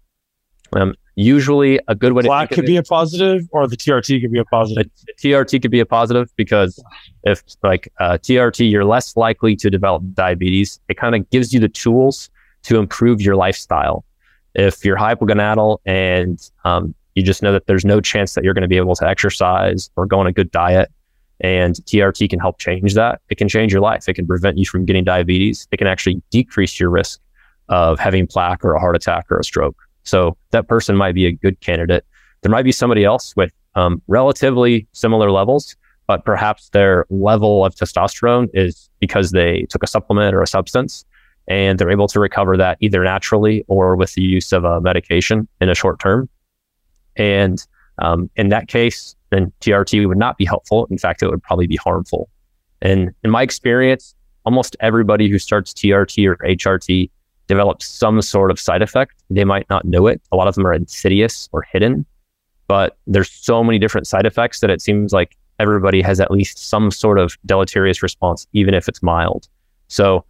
[0.72, 4.32] Um, usually, a good way plaque to could be a positive, or the TRT could
[4.32, 4.90] be a positive.
[5.06, 6.82] The, the TRT could be a positive because
[7.24, 10.80] if like uh, TRT, you're less likely to develop diabetes.
[10.88, 12.30] It kind of gives you the tools
[12.64, 14.04] to improve your lifestyle.
[14.54, 18.62] If you're hypogonadal and um, you just know that there's no chance that you're going
[18.62, 20.90] to be able to exercise or go on a good diet,
[21.40, 23.20] and TRT can help change that.
[23.28, 24.08] It can change your life.
[24.08, 25.68] It can prevent you from getting diabetes.
[25.70, 27.20] It can actually decrease your risk
[27.68, 29.76] of having plaque or a heart attack or a stroke.
[30.04, 32.04] So that person might be a good candidate.
[32.42, 35.76] There might be somebody else with um, relatively similar levels,
[36.06, 41.04] but perhaps their level of testosterone is because they took a supplement or a substance
[41.46, 45.48] and they're able to recover that either naturally or with the use of a medication
[45.60, 46.28] in a short term.
[47.16, 47.64] And
[47.98, 50.86] um, in that case, then TRT would not be helpful.
[50.90, 52.28] In fact, it would probably be harmful.
[52.80, 57.10] And in my experience, almost everybody who starts TRT or HRT
[57.48, 59.14] develop some sort of side effect.
[59.30, 60.22] They might not know it.
[60.30, 62.06] A lot of them are insidious or hidden,
[62.68, 66.58] but there's so many different side effects that it seems like everybody has at least
[66.58, 69.48] some sort of deleterious response, even if it's mild.
[69.88, 70.24] So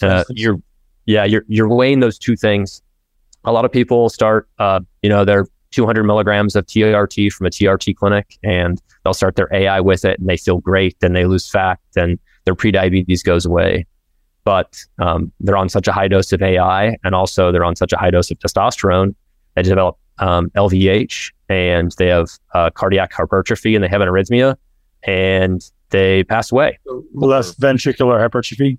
[0.00, 0.62] uh, you're,
[1.06, 2.80] yeah, you're you're weighing those two things.
[3.44, 7.50] A lot of people start, uh, you know, they're 200 milligrams of TRT from a
[7.50, 10.96] TRT clinic, and they'll start their AI with it, and they feel great.
[11.00, 13.86] Then they lose fat, and their prediabetes goes away
[14.44, 17.92] but um, they're on such a high dose of AI and also they're on such
[17.92, 19.14] a high dose of testosterone,
[19.54, 24.56] they develop um, LVH and they have uh, cardiac hypertrophy and they have an arrhythmia
[25.04, 26.78] and they pass away.
[27.14, 28.78] Left ventricular hypertrophy.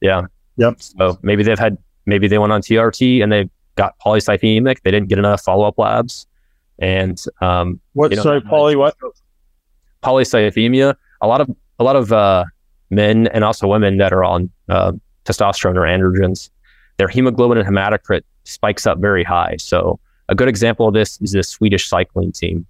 [0.00, 0.22] Yeah.
[0.56, 0.82] Yep.
[0.82, 4.82] So maybe they've had, maybe they went on TRT and they got polycythemic.
[4.82, 6.26] They didn't get enough follow up labs.
[6.78, 8.10] And um, what?
[8.10, 8.94] You know, sorry, poly what?
[10.02, 10.94] Polycythemia.
[11.20, 12.44] A lot of a lot of uh,
[12.90, 14.92] men and also women that are on uh,
[15.24, 16.50] testosterone or androgens,
[16.96, 19.56] their hemoglobin and hematocrit spikes up very high.
[19.58, 22.66] So a good example of this is the Swedish cycling team.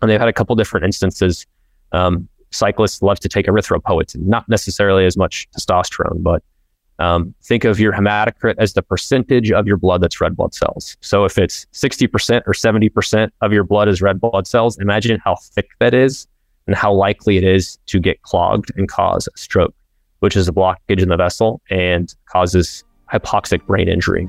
[0.00, 1.46] And they've had a couple different instances.
[1.92, 6.42] Um, cyclists love to take erythropoietin, not necessarily as much testosterone, but
[6.98, 10.96] um, think of your hematocrit as the percentage of your blood that's red blood cells.
[11.00, 15.36] So if it's 60% or 70% of your blood is red blood cells, imagine how
[15.36, 16.26] thick that is
[16.66, 19.74] and how likely it is to get clogged and cause a stroke,
[20.20, 24.28] which is a blockage in the vessel and causes hypoxic brain injury.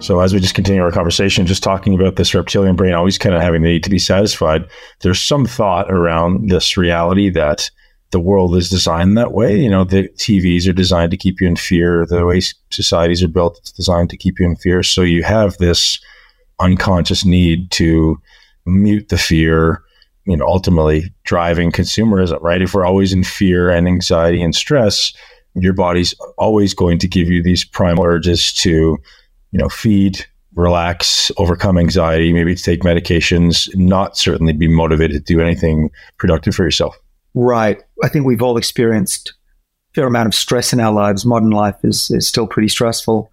[0.00, 3.34] So as we just continue our conversation, just talking about this reptilian brain always kind
[3.34, 4.68] of having the need to be satisfied,
[5.00, 7.70] there's some thought around this reality that
[8.10, 9.58] the world is designed that way.
[9.58, 12.04] You know, the TVs are designed to keep you in fear.
[12.04, 14.82] The way societies are built, it's designed to keep you in fear.
[14.82, 15.98] So you have this
[16.60, 18.20] unconscious need to
[18.66, 19.82] mute the fear,
[20.26, 22.62] you know, ultimately driving consumerism, right?
[22.62, 25.12] If we're always in fear and anxiety and stress,
[25.54, 31.30] your body's always going to give you these primal urges to, you know, feed, relax,
[31.36, 36.64] overcome anxiety, maybe to take medications, not certainly be motivated to do anything productive for
[36.64, 36.96] yourself.
[37.34, 37.82] Right.
[38.02, 39.34] I think we've all experienced
[39.90, 41.26] a fair amount of stress in our lives.
[41.26, 43.30] Modern life is, is still pretty stressful.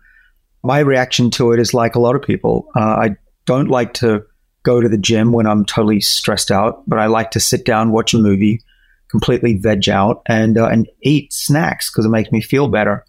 [0.63, 2.67] My reaction to it is like a lot of people.
[2.75, 3.15] Uh, I
[3.45, 4.23] don't like to
[4.63, 7.91] go to the gym when I'm totally stressed out, but I like to sit down,
[7.91, 8.61] watch a movie,
[9.09, 13.05] completely veg out, and uh, and eat snacks because it makes me feel better.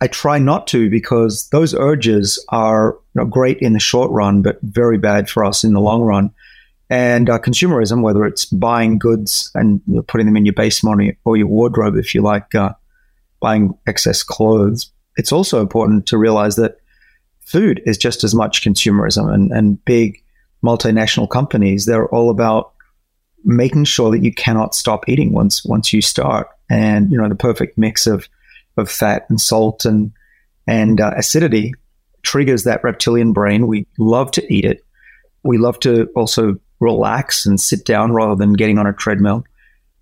[0.00, 4.42] I try not to because those urges are you know, great in the short run,
[4.42, 6.30] but very bad for us in the long run.
[6.90, 11.14] And uh, consumerism, whether it's buying goods and putting them in your basement or your,
[11.24, 12.74] or your wardrobe, if you like, uh,
[13.40, 16.78] buying excess clothes, it's also important to realize that
[17.40, 20.22] food is just as much consumerism and, and big
[20.64, 21.84] multinational companies.
[21.84, 22.72] They're all about
[23.44, 26.48] making sure that you cannot stop eating once once you start.
[26.70, 28.28] And you know the perfect mix of
[28.76, 30.12] of fat and salt and
[30.66, 31.74] and uh, acidity
[32.22, 33.66] triggers that reptilian brain.
[33.66, 34.84] We love to eat it.
[35.42, 39.44] We love to also relax and sit down rather than getting on a treadmill.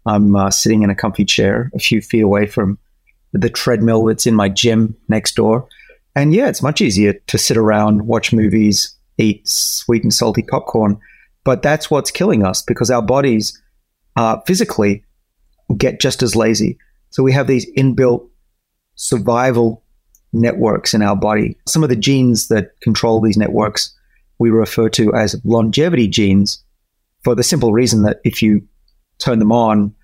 [0.06, 2.78] I'm uh, sitting in a comfy chair a few feet away from
[3.32, 5.66] the treadmill that's in my gym next door.
[6.14, 10.98] And yeah, it's much easier to sit around, watch movies, eat sweet and salty popcorn.
[11.44, 13.60] But that's what's killing us because our bodies
[14.16, 15.04] uh, physically
[15.76, 16.78] get just as lazy.
[17.10, 18.28] So we have these inbuilt
[18.94, 19.82] survival
[20.32, 21.56] networks in our body.
[21.66, 23.94] Some of the genes that control these networks
[24.38, 26.62] we refer to as longevity genes
[27.22, 28.66] for the simple reason that if you
[29.18, 29.94] turn them on,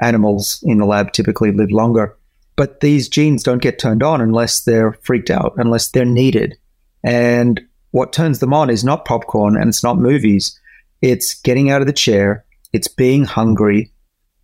[0.00, 2.16] animals in the lab typically live longer.
[2.56, 6.56] But these genes don't get turned on unless they're freaked out, unless they're needed.
[7.02, 7.60] And
[7.90, 10.58] what turns them on is not popcorn and it's not movies.
[11.00, 13.92] It's getting out of the chair, it's being hungry,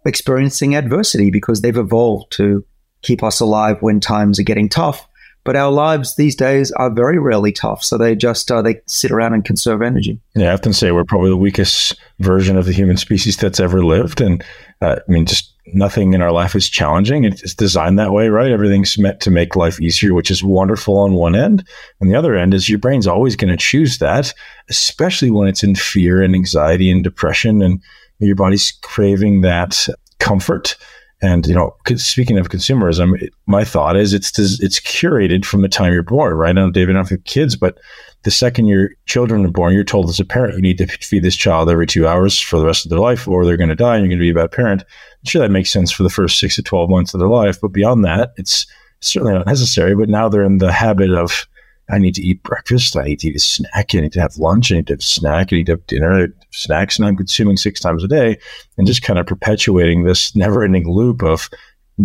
[0.07, 2.65] experiencing adversity because they've evolved to
[3.03, 5.07] keep us alive when times are getting tough.
[5.45, 9.11] But our lives these days are very rarely tough, so they just uh, they sit
[9.11, 10.19] around and conserve energy.
[10.35, 13.85] Yeah, I often say we're probably the weakest version of the human species that's ever
[13.85, 14.43] lived, and
[14.81, 17.25] uh, I mean, just nothing in our life is challenging.
[17.25, 18.51] It's designed that way, right?
[18.51, 21.67] Everything's meant to make life easier, which is wonderful on one end.
[22.01, 24.33] And the other end is your brain's always going to choose that,
[24.69, 27.83] especially when it's in fear and anxiety and depression, and
[28.19, 29.89] your body's craving that
[30.19, 30.77] comfort
[31.25, 35.93] and you know, speaking of consumerism, my thought is it's it's curated from the time
[35.93, 36.51] you're born, right?
[36.51, 37.79] I know David, I don't have kids, but
[38.25, 41.23] the second your children are born, you're told as a parent you need to feed
[41.23, 43.75] this child every two hours for the rest of their life, or they're going to
[43.75, 44.85] die, and you're going to be a bad parent.
[45.25, 47.69] Sure, that makes sense for the first six to twelve months of their life, but
[47.69, 48.67] beyond that, it's
[49.01, 49.95] certainly not necessary.
[49.95, 51.47] But now they're in the habit of
[51.91, 52.97] I need to eat breakfast.
[52.97, 53.95] I need to eat a snack.
[53.95, 54.73] I need to have lunch.
[54.73, 55.53] I need to have a snack.
[55.53, 58.39] I need to have dinner, snacks, and I'm consuming six times a day
[58.79, 61.51] and just kind of perpetuating this never ending loop of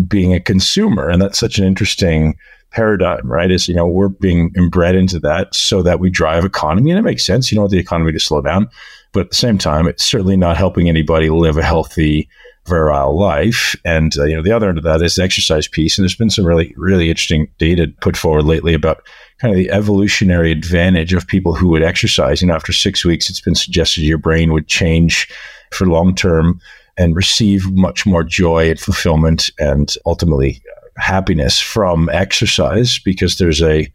[0.08, 1.10] being a consumer.
[1.10, 2.36] And that's such an interesting
[2.72, 3.50] paradigm, right?
[3.50, 6.92] Is, you know, we're being inbred into that so that we drive economy.
[6.92, 7.52] And it makes sense.
[7.52, 8.70] You don't want the economy to slow down.
[9.12, 12.30] But at the same time, it's certainly not helping anybody live a healthy,
[12.68, 13.76] virile life.
[13.84, 15.98] And, uh, you know, the other end of that is the exercise piece.
[15.98, 19.06] And there's been some really, really interesting data put forward lately about
[19.40, 22.42] kind of the evolutionary advantage of people who would exercise.
[22.42, 25.28] You know, after six weeks, it's been suggested your brain would change
[25.72, 26.60] for long term
[26.98, 30.62] and receive much more joy and fulfillment and ultimately
[30.98, 33.92] happiness from exercise because there's a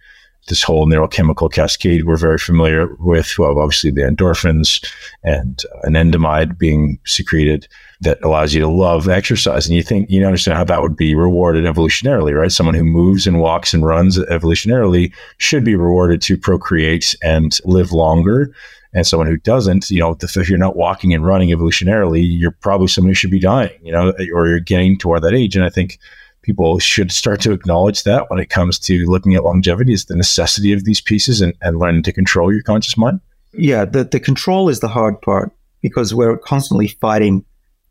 [0.48, 3.38] this whole neurochemical cascade we're very familiar with.
[3.38, 4.86] Well, obviously the endorphins
[5.22, 7.66] and anandamide being secreted
[8.04, 9.66] that allows you to love exercise.
[9.66, 12.52] And you think, you understand how that would be rewarded evolutionarily, right?
[12.52, 17.92] Someone who moves and walks and runs evolutionarily should be rewarded to procreate and live
[17.92, 18.54] longer.
[18.92, 22.86] And someone who doesn't, you know, if you're not walking and running evolutionarily, you're probably
[22.86, 25.56] someone who should be dying, you know, or you're getting toward that age.
[25.56, 25.98] And I think
[26.42, 30.14] people should start to acknowledge that when it comes to looking at longevity is the
[30.14, 33.20] necessity of these pieces and, and learning to control your conscious mind.
[33.52, 35.50] Yeah, the, the control is the hard part
[35.80, 37.44] because we're constantly fighting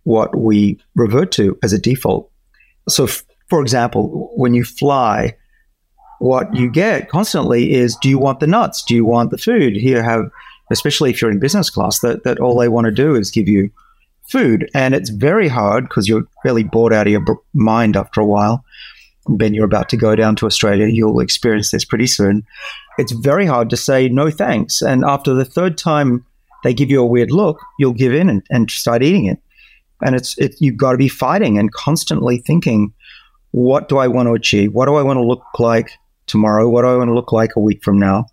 [0.04, 2.30] what we revert to as a default.
[2.90, 5.36] So, f- for example, when you fly,
[6.20, 8.84] what you get constantly is do you want the nuts?
[8.84, 9.76] Do you want the food?
[9.76, 10.30] Here, have,
[10.72, 13.48] especially if you're in business class, that, that all they want to do is give
[13.48, 13.72] you
[14.30, 14.70] food.
[14.74, 18.26] And it's very hard because you're really bored out of your b- mind after a
[18.26, 18.64] while.
[19.28, 20.88] Ben, you're about to go down to Australia.
[20.88, 22.46] You'll experience this pretty soon.
[22.98, 24.82] It's very hard to say no thanks.
[24.82, 26.26] And after the third time
[26.64, 29.40] they give you a weird look, you'll give in and, and start eating it.
[30.04, 32.94] And it's it, you've got to be fighting and constantly thinking,
[33.52, 34.74] what do I want to achieve?
[34.74, 35.92] What do I want to look like
[36.28, 36.68] tomorrow?
[36.68, 38.26] What do I want to look like a week from now?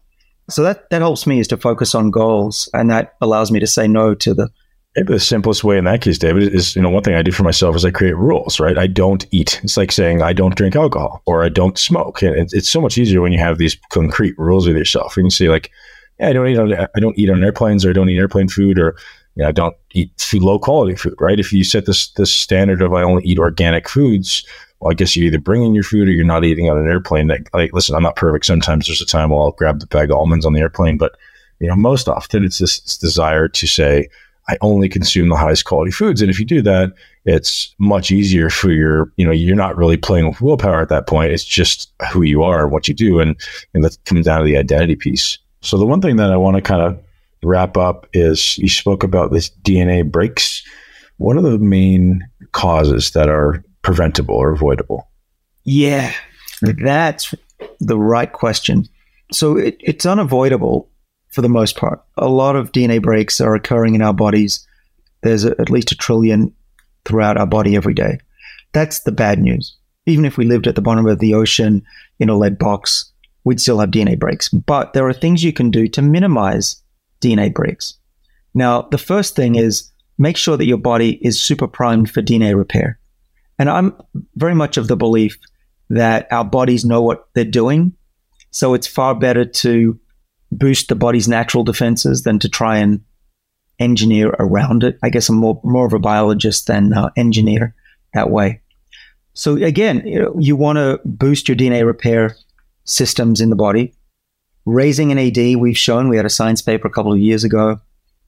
[0.48, 3.66] So that that helps me is to focus on goals, and that allows me to
[3.66, 4.50] say no to the
[4.96, 7.44] the simplest way in that case, David, is you know one thing I do for
[7.44, 8.76] myself is I create rules, right?
[8.76, 9.60] I don't eat.
[9.62, 12.22] It's like saying I don't drink alcohol or I don't smoke.
[12.22, 15.16] It's, it's so much easier when you have these concrete rules with yourself.
[15.16, 15.70] You can say like,
[16.18, 18.48] yeah, I don't eat on I don't eat on airplanes or I don't eat airplane
[18.48, 18.96] food or
[19.36, 21.40] you know, I don't eat food, low quality food, right?
[21.40, 24.44] If you set this this standard of I only eat organic foods,
[24.80, 26.88] well, I guess you either bring in your food or you're not eating on an
[26.88, 27.28] airplane.
[27.28, 28.46] Like, like, listen, I'm not perfect.
[28.46, 31.16] Sometimes there's a time where I'll grab the bag of almonds on the airplane, but
[31.60, 34.08] you know, most often it's this, this desire to say
[34.48, 36.20] I only consume the highest quality foods.
[36.22, 36.92] And if you do that,
[37.24, 41.06] it's much easier for your, you know, you're not really playing with willpower at that
[41.06, 41.32] point.
[41.32, 43.20] It's just who you are and what you do.
[43.20, 43.36] And,
[43.74, 45.38] and that comes down to the identity piece.
[45.60, 46.98] So the one thing that I want to kind of
[47.42, 50.62] wrap up is you spoke about this DNA breaks.
[51.16, 55.08] What are the main causes that are preventable or avoidable?
[55.64, 56.12] Yeah,
[56.62, 57.34] that's
[57.80, 58.86] the right question.
[59.32, 60.90] So it, it's unavoidable
[61.30, 62.02] for the most part.
[62.16, 64.66] A lot of DNA breaks are occurring in our bodies.
[65.22, 66.54] There's a, at least a trillion
[67.04, 68.18] throughout our body every day.
[68.72, 69.76] That's the bad news.
[70.06, 71.82] Even if we lived at the bottom of the ocean
[72.18, 73.12] in a lead box,
[73.44, 74.48] we'd still have DNA breaks.
[74.48, 76.79] But there are things you can do to minimize
[77.20, 77.94] DNA breaks.
[78.54, 82.56] Now, the first thing is make sure that your body is super primed for DNA
[82.56, 82.98] repair.
[83.58, 83.94] And I'm
[84.36, 85.38] very much of the belief
[85.90, 87.92] that our bodies know what they're doing.
[88.50, 89.98] So it's far better to
[90.52, 93.00] boost the body's natural defenses than to try and
[93.78, 94.98] engineer around it.
[95.02, 97.74] I guess I'm more, more of a biologist than uh, engineer
[98.14, 98.60] that way.
[99.34, 102.36] So again, you, know, you want to boost your DNA repair
[102.84, 103.94] systems in the body.
[104.72, 107.80] Raising NAD, we've shown, we had a science paper a couple of years ago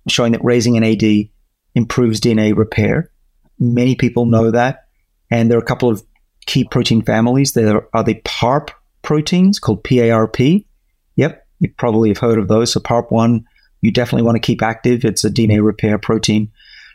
[0.09, 1.29] showing that raising NAD
[1.77, 3.13] improves DNA repair.
[3.61, 4.89] Many people know that.
[5.31, 6.03] And there are a couple of
[6.47, 7.53] key protein families.
[7.53, 8.71] There are the PARP
[9.03, 10.67] proteins called PARP.
[11.15, 12.73] Yep, you probably have heard of those.
[12.73, 13.45] So PARP1,
[13.81, 15.05] you definitely want to keep active.
[15.05, 16.51] It's a DNA repair protein.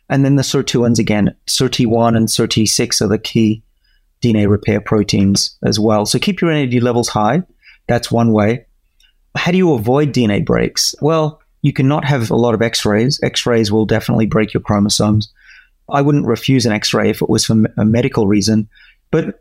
[0.10, 3.64] And then the sirtuins again, SIRT1 and SIRT6 are the key
[4.22, 6.06] DNA repair proteins as well.
[6.06, 7.44] So keep your NAD levels high.
[7.88, 8.66] That's one way.
[9.36, 10.96] How do you avoid DNA breaks?
[11.02, 13.20] Well, you cannot have a lot of x rays.
[13.24, 15.32] X rays will definitely break your chromosomes.
[15.90, 18.70] I wouldn't refuse an x ray if it was for a medical reason.
[19.12, 19.40] But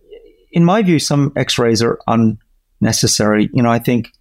[0.53, 3.51] in my view, some x rays are unnecessary.
[3.53, 4.13] You know, I think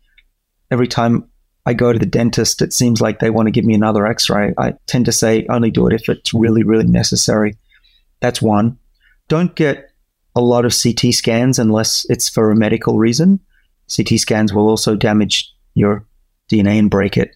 [0.72, 1.30] every time
[1.66, 4.30] I go to the dentist, it seems like they want to give me another x
[4.30, 4.54] ray.
[4.58, 7.58] I tend to say only do it if it's really, really necessary.
[8.20, 8.78] That's one.
[9.28, 9.92] Don't get
[10.36, 13.40] a lot of CT scans unless it's for a medical reason.
[13.96, 16.08] CT scans will also damage your
[16.52, 17.36] DNA and break it.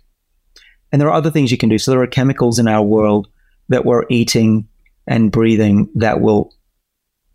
[0.92, 1.78] And there are other things you can do.
[1.78, 3.28] So there are chemicals in our world
[3.68, 4.68] that we're eating
[5.06, 6.54] and breathing that will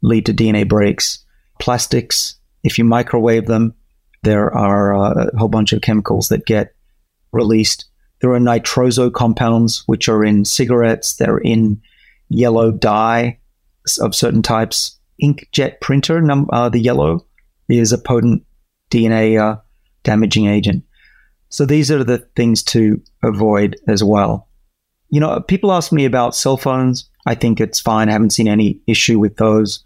[0.02, 1.24] lead to DNA breaks.
[1.60, 3.74] Plastics, if you microwave them,
[4.22, 6.74] there are uh, a whole bunch of chemicals that get
[7.32, 7.86] released.
[8.20, 11.14] There are nitroso compounds, which are in cigarettes.
[11.14, 11.80] They're in
[12.28, 13.38] yellow dye
[14.00, 14.98] of certain types.
[15.22, 17.26] Inkjet printer, num- uh, the yellow,
[17.68, 18.44] is a potent
[18.90, 19.60] DNA uh,
[20.02, 20.84] damaging agent.
[21.54, 24.48] So these are the things to avoid as well.
[25.10, 27.08] You know, people ask me about cell phones.
[27.26, 28.08] I think it's fine.
[28.08, 29.84] I haven't seen any issue with those.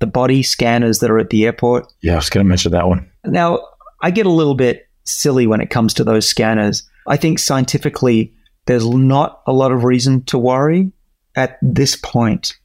[0.00, 1.86] The body scanners that are at the airport.
[2.02, 3.08] Yeah, I was going to mention that one.
[3.24, 3.64] Now,
[4.02, 6.82] I get a little bit silly when it comes to those scanners.
[7.06, 8.34] I think scientifically,
[8.66, 10.90] there's not a lot of reason to worry
[11.36, 12.58] at this point.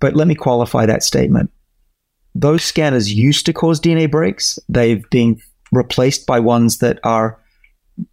[0.00, 1.50] But let me qualify that statement.
[2.34, 4.58] Those scanners used to cause DNA breaks.
[4.68, 5.40] They've been
[5.72, 7.40] replaced by ones that are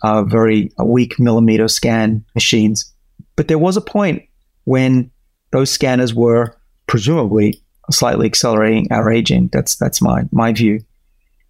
[0.03, 2.91] uh, very weak millimeter scan machines.
[3.35, 4.23] But there was a point
[4.65, 5.11] when
[5.51, 6.55] those scanners were
[6.87, 7.61] presumably
[7.91, 9.49] slightly accelerating our aging.
[9.51, 10.81] That's that's my my view.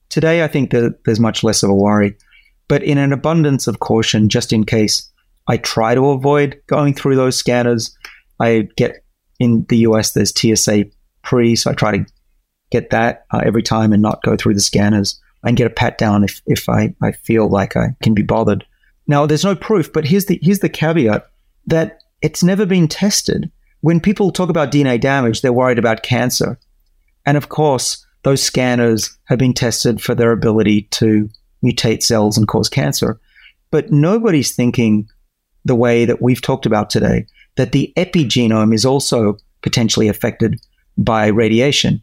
[0.10, 2.16] Today, I think that there's much less of a worry.
[2.68, 5.10] But in an abundance of caution, just in case,
[5.48, 7.96] I try to avoid going through those scanners.
[8.40, 9.04] I get
[9.40, 10.86] in the US, there's TSA
[11.24, 12.06] pre, so I try to
[12.72, 15.98] get that uh, every time and not go through the scanners and get a pat
[15.98, 18.66] down if, if I, I feel like I can be bothered.
[19.08, 21.30] Now, there's no proof, but here's the, here's the caveat
[21.68, 23.52] that it's never been tested.
[23.82, 26.60] When people talk about DNA damage, they're worried about cancer.
[27.26, 31.30] And of course, those scanners have been tested for their ability to
[31.64, 33.20] mutate cells and cause cancer.
[33.72, 35.10] But nobody's thinking
[35.66, 40.60] the way that we've talked about today, that the epigenome is also potentially affected
[40.98, 42.02] by radiation.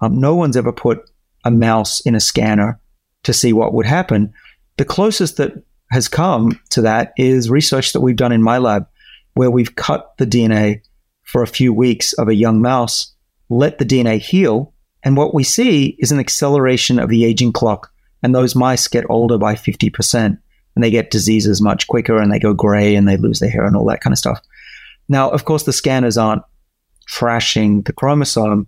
[0.00, 1.08] Um, no one's ever put
[1.46, 2.78] a mouse in a scanner
[3.22, 4.34] to see what would happen.
[4.76, 5.52] The closest that
[5.92, 8.88] has come to that is research that we've done in my lab,
[9.34, 10.82] where we've cut the DNA
[11.22, 13.14] for a few weeks of a young mouse,
[13.48, 14.74] let the DNA heal,
[15.04, 17.92] and what we see is an acceleration of the aging clock.
[18.22, 20.38] And those mice get older by 50%,
[20.74, 23.66] and they get diseases much quicker, and they go gray, and they lose their hair,
[23.66, 24.40] and all that kind of stuff.
[25.08, 26.42] Now, of course, the scanners aren't
[27.08, 28.66] trashing the chromosome,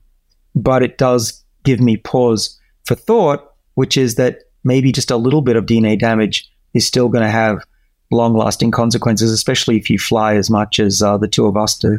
[0.55, 2.58] but it does give me pause
[2.89, 7.09] for thought, which is that maybe just a little bit of DNA damage is still
[7.09, 7.63] going to have
[8.11, 11.77] long lasting consequences, especially if you fly as much as uh, the two of us
[11.77, 11.99] do.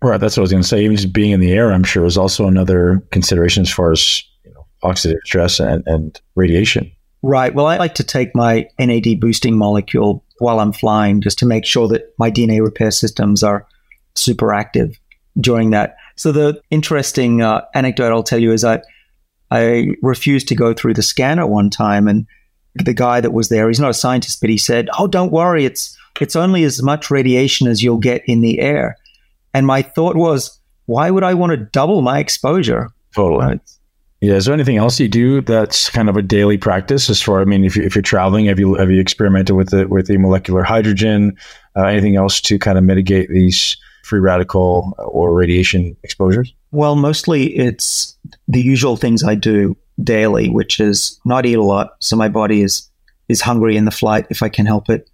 [0.00, 0.18] Right.
[0.18, 0.84] That's what I was going to say.
[0.84, 4.22] Even just being in the air, I'm sure, is also another consideration as far as
[4.44, 6.90] you know, oxidative stress and, and radiation.
[7.22, 7.52] Right.
[7.52, 11.64] Well, I like to take my NAD boosting molecule while I'm flying just to make
[11.64, 13.66] sure that my DNA repair systems are
[14.14, 14.96] super active
[15.40, 15.96] during that.
[16.14, 18.82] So the interesting uh, anecdote I'll tell you is I
[19.50, 22.26] I refused to go through the scanner one time, and
[22.74, 25.64] the guy that was there, he's not a scientist, but he said, "Oh, don't worry,
[25.64, 28.96] it's it's only as much radiation as you'll get in the air."
[29.54, 32.88] And my thought was, why would I want to double my exposure?
[33.14, 33.44] Totally.
[33.44, 33.60] Right?
[34.20, 34.34] Yeah.
[34.34, 37.08] Is there anything else you do that's kind of a daily practice?
[37.10, 39.70] As far, I mean, if, you, if you're traveling, have you have you experimented with
[39.70, 41.36] the with the molecular hydrogen?
[41.76, 46.52] Uh, anything else to kind of mitigate these free radical or radiation exposures?
[46.72, 48.16] Well, mostly it's
[48.46, 52.62] the usual things I do daily, which is not eat a lot, so my body
[52.62, 52.88] is
[53.28, 55.10] is hungry in the flight if I can help it.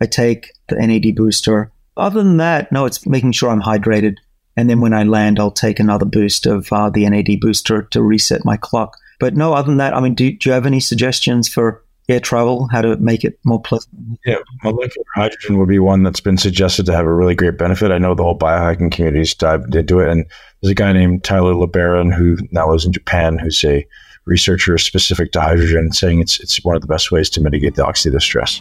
[0.00, 1.70] I take the NAD booster.
[1.96, 4.16] Other than that, no, it's making sure I'm hydrated.
[4.56, 8.02] And then when I land, I'll take another boost of uh, the NAD booster to
[8.02, 8.96] reset my clock.
[9.20, 12.20] But no, other than that, I mean, do, do you have any suggestions for air
[12.20, 14.18] travel, how to make it more pleasant?
[14.26, 17.92] Yeah, molecular hydrogen would be one that's been suggested to have a really great benefit.
[17.92, 20.10] I know the whole biohacking community's dived into it.
[20.10, 20.26] And
[20.60, 23.86] there's a guy named Tyler LeBaron who now lives in Japan who's a
[24.24, 27.82] researcher specific to hydrogen, saying it's, it's one of the best ways to mitigate the
[27.82, 28.60] oxidative stress.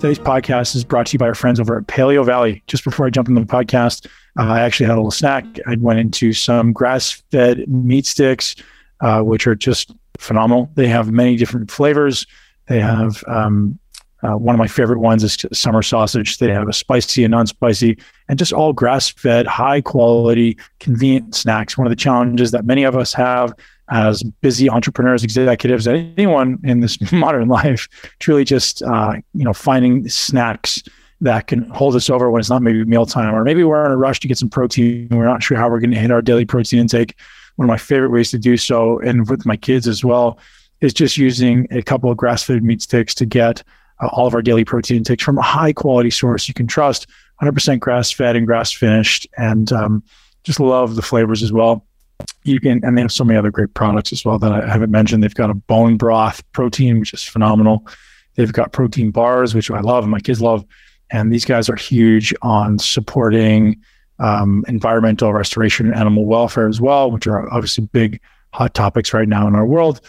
[0.00, 2.62] Today's podcast is brought to you by our friends over at Paleo Valley.
[2.68, 4.06] Just before I jump into the podcast,
[4.38, 5.44] uh, I actually had a little snack.
[5.66, 8.54] I went into some grass fed meat sticks
[9.00, 10.70] uh, which are just phenomenal.
[10.74, 12.26] They have many different flavors.
[12.66, 13.78] They have um,
[14.22, 16.38] uh, one of my favorite ones is summer sausage.
[16.38, 21.78] They have a spicy and non-spicy, and just all grass-fed, high-quality, convenient snacks.
[21.78, 23.54] One of the challenges that many of us have
[23.90, 27.88] as busy entrepreneurs, executives, anyone in this modern life,
[28.18, 30.82] truly just uh, you know finding snacks
[31.20, 33.96] that can hold us over when it's not maybe mealtime, or maybe we're in a
[33.96, 35.08] rush to get some protein.
[35.10, 37.16] We're not sure how we're going to hit our daily protein intake
[37.58, 40.38] one of my favorite ways to do so, and with my kids as well,
[40.80, 43.64] is just using a couple of grass fed meat sticks to get
[44.00, 47.08] uh, all of our daily protein intakes from a high quality source you can trust,
[47.42, 50.04] 100% grass fed and grass finished, and um,
[50.44, 51.84] just love the flavors as well.
[52.44, 54.92] You can, and they have so many other great products as well that I haven't
[54.92, 55.24] mentioned.
[55.24, 57.84] They've got a bone broth protein, which is phenomenal.
[58.36, 60.64] They've got protein bars, which I love and my kids love.
[61.10, 63.82] And these guys are huge on supporting
[64.18, 68.20] um, environmental restoration and animal welfare as well, which are obviously big
[68.52, 70.00] hot topics right now in our world.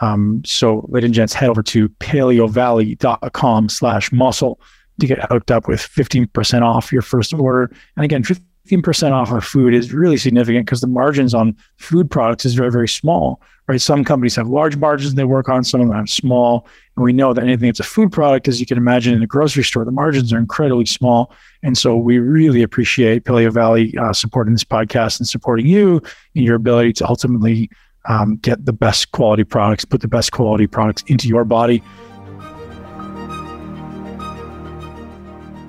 [0.00, 4.60] Um, so, ladies and gents, head over to paleovalley.com slash muscle
[5.00, 7.70] to get hooked up with 15% off your first order.
[7.96, 8.22] And again,
[8.68, 12.70] 15% off of food is really significant because the margins on food products is very,
[12.70, 13.80] very small, right?
[13.80, 16.66] Some companies have large margins they work on, some of them have small.
[16.96, 19.26] And we know that anything that's a food product, as you can imagine in a
[19.26, 21.32] grocery store, the margins are incredibly small.
[21.62, 26.02] And so we really appreciate Paleo Valley uh, supporting this podcast and supporting you
[26.34, 27.70] in your ability to ultimately
[28.08, 31.82] um, get the best quality products, put the best quality products into your body.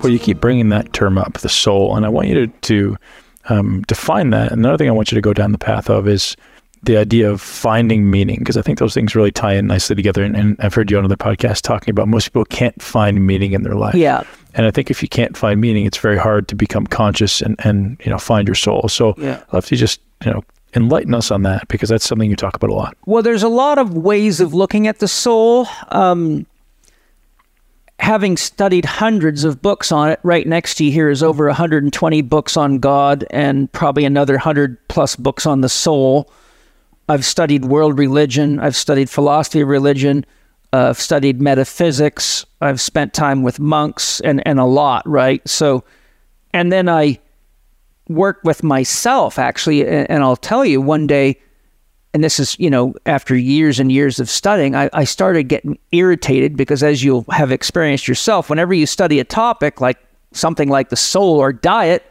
[0.02, 2.96] Well, you keep bringing that term up, the soul, and I want you to, to
[3.48, 4.52] um, define that.
[4.52, 6.36] Another thing I want you to go down the path of is
[6.82, 10.24] the idea of finding meaning, because I think those things really tie in nicely together.
[10.24, 13.52] And, and, I've heard you on other podcasts talking about most people can't find meaning
[13.52, 13.94] in their life.
[13.94, 14.24] Yeah.
[14.54, 17.56] And I think if you can't find meaning, it's very hard to become conscious and,
[17.64, 18.88] and you know find your soul.
[18.88, 19.42] So yeah.
[19.48, 20.42] I'd love to just you know
[20.74, 22.96] enlighten us on that because that's something you talk about a lot.
[23.06, 25.68] Well, there's a lot of ways of looking at the soul.
[25.88, 26.46] Um,
[28.00, 32.22] having studied hundreds of books on it, right next to you here is over 120
[32.22, 36.32] books on God and probably another 100 plus books on the soul.
[37.10, 40.24] I've studied world religion, I've studied philosophy of religion,
[40.72, 45.46] uh, I've studied metaphysics, I've spent time with monks and, and a lot, right?
[45.46, 45.84] So,
[46.54, 47.18] and then I
[48.08, 51.38] work with myself actually, and, and I'll tell you one day,
[52.12, 55.78] and this is, you know, after years and years of studying, I, I, started getting
[55.92, 59.98] irritated because, as you'll have experienced yourself, whenever you study a topic like
[60.32, 62.04] something like the soul or diet,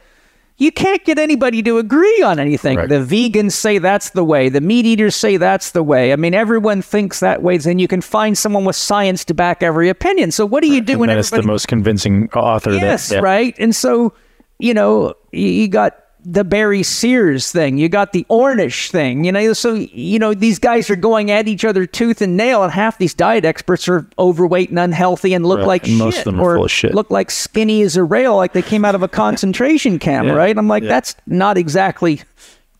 [0.56, 2.76] you can't get anybody to agree on anything.
[2.76, 2.88] Right.
[2.88, 4.50] The vegans say that's the way.
[4.50, 6.12] The meat eaters say that's the way.
[6.12, 7.56] I mean, everyone thinks that way.
[7.56, 10.32] Then you can find someone with science to back every opinion.
[10.32, 12.72] So what do you do and when it's the most convincing author.
[12.72, 13.20] Yes, that, yeah.
[13.20, 13.54] right.
[13.58, 14.12] And so,
[14.58, 19.32] you know, you, you got the Barry Sears thing, you got the Ornish thing, you
[19.32, 19.52] know.
[19.52, 22.98] So, you know, these guys are going at each other tooth and nail, and half
[22.98, 26.32] these diet experts are overweight and unhealthy and look Right, like and most shit, of
[26.34, 26.94] them are or full of shit.
[26.94, 30.34] look like skinny as a rail, like they came out of a concentration camp, Yeah,
[30.34, 30.56] right?
[30.56, 30.88] I'm like, yeah.
[30.90, 32.20] that's not exactly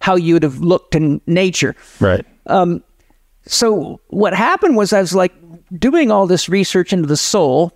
[0.00, 1.74] how you would have looked in nature.
[2.00, 2.24] Right.
[2.46, 2.82] Um,
[3.46, 5.32] so what happened was I was like
[5.78, 7.72] doing all this research into the soul,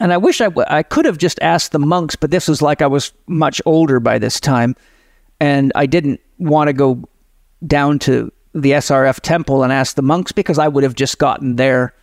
[0.00, 2.60] and I wish I, w- I could have just asked the monks, but this was
[2.62, 4.76] like I was much older by this time,
[5.40, 7.08] and I didn't want to go
[7.66, 11.56] down to the SRF temple and ask the monks because I would have just gotten
[11.56, 11.94] their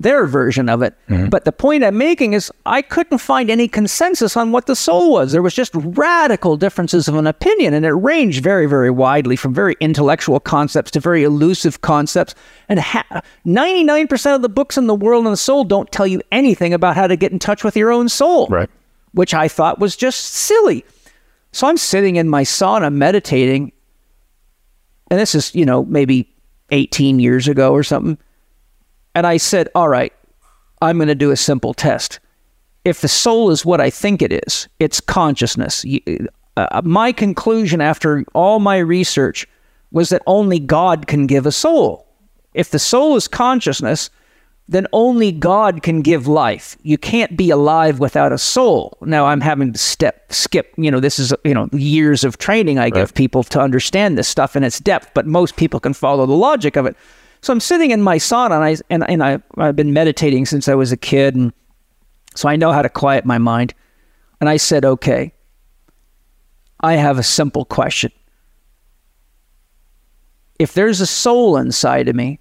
[0.00, 0.94] their version of it.
[1.08, 1.28] Mm-hmm.
[1.28, 5.12] But the point I'm making is I couldn't find any consensus on what the soul
[5.12, 5.30] was.
[5.30, 9.52] There was just radical differences of an opinion, and it ranged very, very widely from
[9.54, 12.34] very intellectual concepts to very elusive concepts.
[12.68, 16.22] And ha- 99% of the books in the world on the soul don't tell you
[16.32, 18.70] anything about how to get in touch with your own soul Right.
[19.12, 20.84] which I thought was just silly.
[21.52, 23.72] So I'm sitting in my sauna meditating,
[25.10, 26.32] and this is, you know, maybe
[26.70, 28.16] 18 years ago or something.
[29.14, 30.12] And I said, All right,
[30.82, 32.20] I'm going to do a simple test.
[32.84, 35.84] If the soul is what I think it is, it's consciousness.
[36.56, 39.46] Uh, my conclusion after all my research
[39.92, 42.06] was that only God can give a soul.
[42.54, 44.10] If the soul is consciousness,
[44.70, 46.76] then only God can give life.
[46.82, 48.96] You can't be alive without a soul.
[49.02, 52.78] Now I'm having to step skip, you know, this is you know years of training
[52.78, 56.24] I give people to understand this stuff in its depth, but most people can follow
[56.24, 56.96] the logic of it.
[57.42, 60.68] So I'm sitting in my sauna and I and, and I I've been meditating since
[60.68, 61.52] I was a kid and
[62.34, 63.74] so I know how to quiet my mind.
[64.40, 65.32] And I said, "Okay,
[66.80, 68.12] I have a simple question.
[70.58, 72.38] If there's a soul inside of me,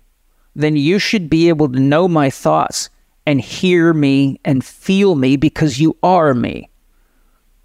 [0.56, 2.90] then you should be able to know my thoughts
[3.26, 6.70] and hear me and feel me because you are me.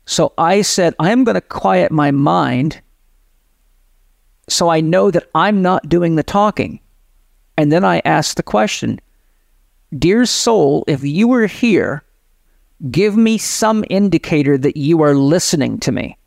[0.07, 2.83] So I said, I'm going to quiet my mind
[4.49, 6.81] so I know that I'm not doing the talking.
[7.57, 9.01] And then I asked the question
[9.97, 12.03] Dear soul, if you were here,
[12.91, 16.19] give me some indicator that you are listening to me.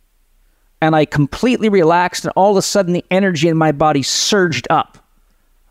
[0.81, 4.67] And I completely relaxed, and all of a sudden the energy in my body surged
[4.69, 4.97] up.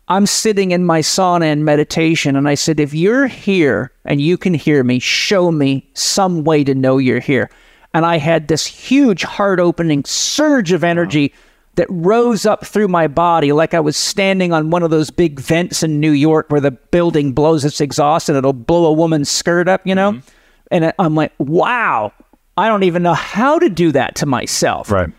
[0.09, 4.37] I'm sitting in my sauna and meditation, and I said, If you're here and you
[4.37, 7.49] can hear me, show me some way to know you're here.
[7.93, 11.33] And I had this huge heart opening surge of energy
[11.77, 15.39] that rose up through my body like I was standing on one of those big
[15.39, 19.29] vents in New York where the building blows its exhaust and it'll blow a woman's
[19.29, 20.13] skirt up, you know?
[20.13, 20.27] Mm-hmm.
[20.71, 22.11] And I- I'm like, wow,
[22.57, 24.91] I don't even know how to do that to myself.
[24.91, 25.09] Right.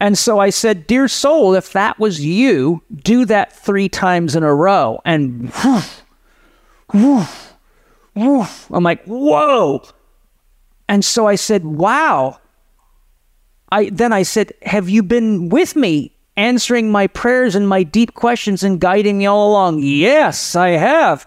[0.00, 4.42] And so I said, Dear soul, if that was you, do that three times in
[4.42, 5.00] a row.
[5.04, 6.04] And woof,
[6.94, 7.54] woof,
[8.14, 8.70] woof.
[8.70, 9.82] I'm like, whoa.
[10.88, 12.40] And so I said, Wow.
[13.72, 18.14] I then I said, Have you been with me answering my prayers and my deep
[18.14, 19.80] questions and guiding me all along?
[19.82, 21.26] Yes, I have.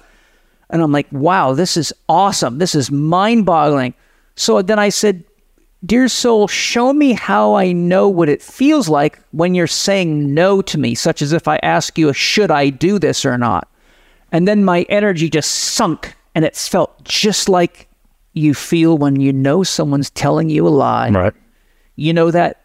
[0.70, 2.58] And I'm like, wow, this is awesome.
[2.58, 3.94] This is mind boggling.
[4.36, 5.24] So then I said,
[5.86, 10.62] Dear soul, show me how I know what it feels like when you're saying no
[10.62, 13.68] to me, such as if I ask you, should I do this or not?
[14.32, 17.90] And then my energy just sunk and it felt just like
[18.32, 21.10] you feel when you know someone's telling you a lie.
[21.10, 21.34] Right.
[21.96, 22.62] You know that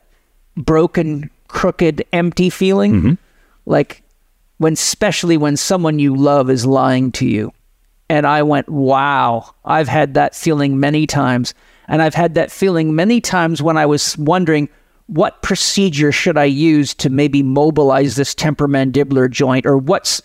[0.57, 2.93] broken, crooked, empty feeling?
[2.93, 3.13] Mm-hmm.
[3.67, 4.03] Like
[4.59, 7.53] when, especially when someone you love is lying to you.
[8.11, 11.53] And I went, wow, I've had that feeling many times.
[11.89, 14.69] And I've had that feeling many times when I was wondering,
[15.07, 19.67] what procedure should I use to maybe mobilize this temporomandibular joint?
[19.67, 20.23] Or what's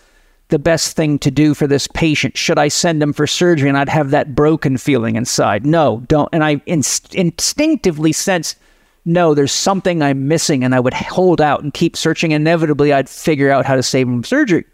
[0.50, 2.38] the best thing to do for this patient?
[2.38, 3.70] Should I send them for surgery?
[3.70, 5.66] And I'd have that broken feeling inside.
[5.66, 6.30] No, don't.
[6.32, 8.58] And I inst- instinctively sensed,
[9.06, 10.64] no, there's something I'm missing.
[10.64, 12.32] And I would hold out and keep searching.
[12.32, 14.66] Inevitably, I'd figure out how to save them from surgery.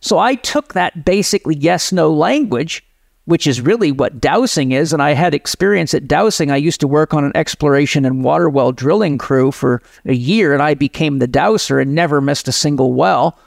[0.00, 2.84] So I took that basically yes no language,
[3.26, 4.92] which is really what dowsing is.
[4.92, 6.50] And I had experience at dowsing.
[6.50, 10.52] I used to work on an exploration and water well drilling crew for a year,
[10.52, 13.38] and I became the dowser and never missed a single well.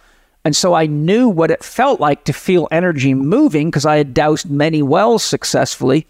[0.46, 4.14] And so I knew what it felt like to feel energy moving because I had
[4.14, 6.06] dowsed many wells successfully.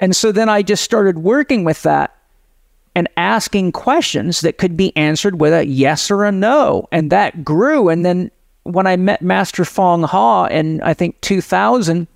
[0.00, 2.16] And so then I just started working with that
[2.94, 6.88] and asking questions that could be answered with a yes or a no.
[6.92, 7.88] And that grew.
[7.88, 8.30] And then
[8.64, 12.06] when I met Master Fong Ha in, I think, 2000,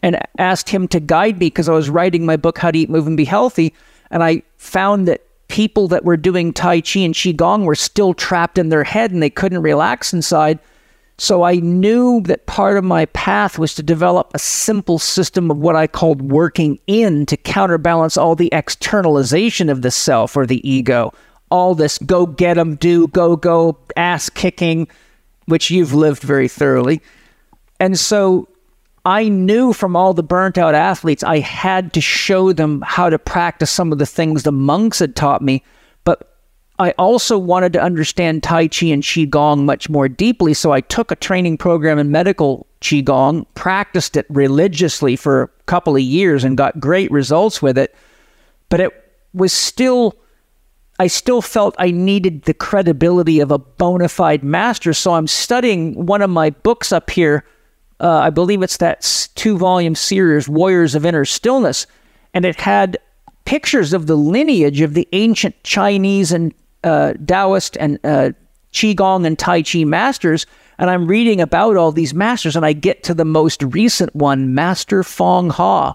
[0.00, 2.90] and asked him to guide me because I was writing my book, How to Eat,
[2.90, 3.74] Move, and Be Healthy,
[4.10, 8.58] And I found that people that were doing Tai Chi and Qigong were still trapped
[8.58, 10.58] in their head and they couldn't relax inside.
[11.18, 15.56] So I knew that part of my path was to develop a simple system of
[15.58, 20.66] what I called working in to counterbalance all the externalization of the self or the
[20.68, 21.14] ego.
[21.50, 24.88] All this go get 'em, do, go, go, ass kicking,
[25.46, 27.00] which you've lived very thoroughly.
[27.80, 28.48] And so
[29.06, 33.18] I knew from all the burnt out athletes, I had to show them how to
[33.18, 35.62] practice some of the things the monks had taught me.
[36.04, 36.35] But
[36.78, 40.52] I also wanted to understand Tai Chi and Qigong much more deeply.
[40.52, 45.96] So I took a training program in medical Qigong, practiced it religiously for a couple
[45.96, 47.94] of years, and got great results with it.
[48.68, 50.16] But it was still,
[50.98, 54.92] I still felt I needed the credibility of a bona fide master.
[54.92, 57.44] So I'm studying one of my books up here.
[58.00, 61.86] Uh, I believe it's that two volume series, Warriors of Inner Stillness.
[62.34, 62.98] And it had
[63.46, 66.52] pictures of the lineage of the ancient Chinese and
[66.86, 68.30] uh, Taoist and uh,
[68.72, 70.46] Qigong and Tai Chi masters,
[70.78, 74.54] and I'm reading about all these masters, and I get to the most recent one,
[74.54, 75.94] Master Fong Ha,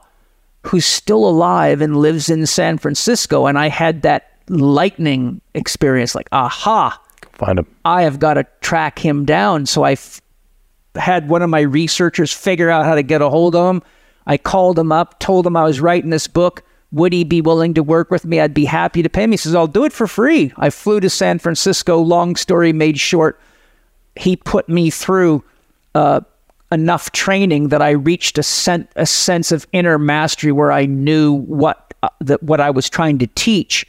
[0.64, 3.48] who's still alive and lives in San Francisco.
[3.48, 7.00] And I had that lightning experience like, aha,
[7.42, 7.66] Find him.
[7.86, 9.66] I have got to track him down.
[9.66, 10.22] So I f-
[10.94, 13.82] had one of my researchers figure out how to get a hold of him.
[14.28, 16.64] I called him up, told him I was writing this book.
[16.92, 18.40] Would he be willing to work with me?
[18.40, 19.32] I'd be happy to pay him.
[19.32, 20.52] He says, I'll do it for free.
[20.58, 21.98] I flew to San Francisco.
[22.00, 23.40] Long story made short,
[24.18, 25.44] he put me through
[25.96, 26.22] uh,
[26.72, 31.34] enough training that I reached a, sen- a sense of inner mastery where I knew
[31.34, 33.88] what uh, that what I was trying to teach.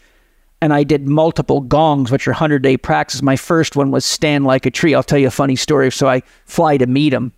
[0.61, 3.21] And I did multiple gongs, which are 100 day practice.
[3.21, 4.95] My first one was stand like a tree.
[4.95, 5.91] I'll tell you a funny story.
[5.91, 7.33] So I fly to meet him.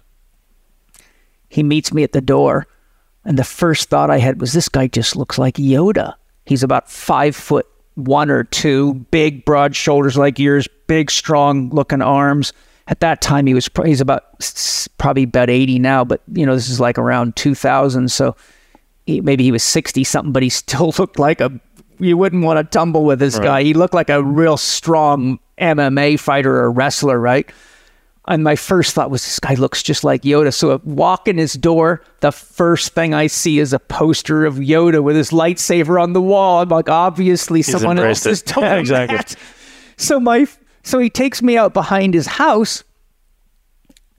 [1.49, 2.67] He meets me at the door.
[3.25, 6.15] And the first thought I had was, this guy just looks like Yoda.
[6.47, 12.03] He's about five foot one or two, big, broad shoulders like yours, big, strong looking
[12.03, 12.53] arms.
[12.87, 14.25] At that time, he was he's about
[14.99, 18.37] probably about eighty now, but you know this is like around two thousand, so
[19.07, 21.51] he, maybe he was sixty something, but he still looked like a.
[21.99, 23.45] You wouldn't want to tumble with this right.
[23.45, 23.63] guy.
[23.63, 27.49] He looked like a real strong MMA fighter or wrestler, right?
[28.27, 30.53] And my first thought was, this guy looks just like Yoda.
[30.53, 32.03] So I walk in his door.
[32.21, 36.23] The first thing I see is a poster of Yoda with his lightsaber on the
[36.23, 36.63] wall.
[36.63, 39.17] I'm like, obviously He's someone else is doing yeah, exactly.
[39.19, 39.37] that.
[39.99, 40.47] So my,
[40.83, 42.83] so he takes me out behind his house,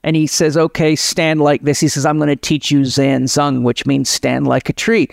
[0.03, 3.23] and he says, "Okay, stand like this." He says, "I'm going to teach you Zhan
[3.23, 5.09] Zhuang, which means stand like a tree."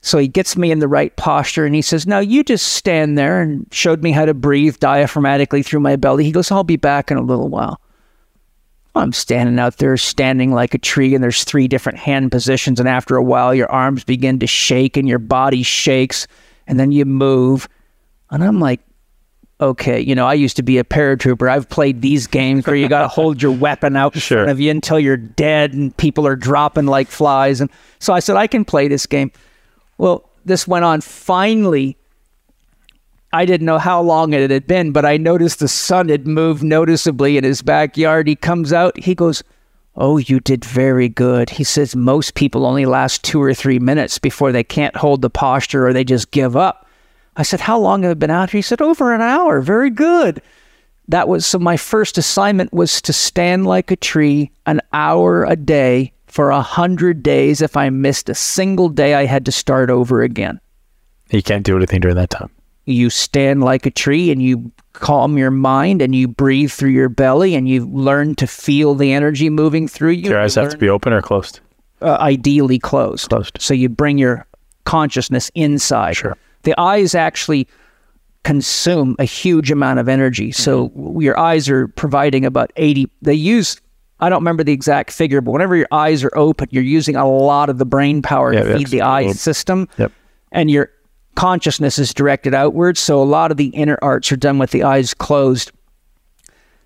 [0.00, 3.18] So he gets me in the right posture, and he says, "Now you just stand
[3.18, 6.22] there," and showed me how to breathe diaphragmatically through my belly.
[6.22, 7.80] He goes, "I'll be back in a little while."
[8.94, 12.80] I'm standing out there, standing like a tree, and there's three different hand positions.
[12.80, 16.26] And after a while, your arms begin to shake and your body shakes,
[16.66, 17.68] and then you move.
[18.30, 18.80] And I'm like,
[19.60, 21.50] okay, you know, I used to be a paratrooper.
[21.50, 24.38] I've played these games where you got to hold your weapon out in sure.
[24.38, 27.60] front of you until you're dead and people are dropping like flies.
[27.60, 29.32] And so I said, I can play this game.
[29.98, 31.00] Well, this went on.
[31.00, 31.96] Finally,
[33.32, 36.62] I didn't know how long it had been, but I noticed the sun had moved
[36.62, 38.26] noticeably in his backyard.
[38.26, 39.42] He comes out, he goes,
[39.96, 41.50] Oh, you did very good.
[41.50, 45.30] He says most people only last two or three minutes before they can't hold the
[45.30, 46.86] posture or they just give up.
[47.36, 48.58] I said, How long have I been out here?
[48.58, 49.60] He said, Over an hour.
[49.60, 50.40] Very good.
[51.08, 55.56] That was so my first assignment was to stand like a tree an hour a
[55.56, 57.60] day for a hundred days.
[57.60, 60.60] If I missed a single day, I had to start over again.
[61.30, 62.50] You can't do anything during that time
[62.88, 67.08] you stand like a tree and you calm your mind and you breathe through your
[67.08, 70.30] belly and you learn to feel the energy moving through you.
[70.30, 71.60] Your eyes you have to be open or closed?
[72.00, 73.28] Uh, ideally closed.
[73.28, 73.58] Closed.
[73.60, 74.46] So you bring your
[74.84, 76.14] consciousness inside.
[76.14, 76.36] Sure.
[76.62, 77.68] The eyes actually
[78.44, 80.52] consume a huge amount of energy.
[80.52, 81.20] So mm-hmm.
[81.20, 83.80] your eyes are providing about 80, they use
[84.20, 87.28] I don't remember the exact figure, but whenever your eyes are open, you're using a
[87.28, 89.88] lot of the brain power yeah, to feed the eye system.
[89.96, 90.12] Yep.
[90.50, 90.90] And you're
[91.38, 92.98] consciousness is directed outwards.
[92.98, 95.70] So a lot of the inner arts are done with the eyes closed.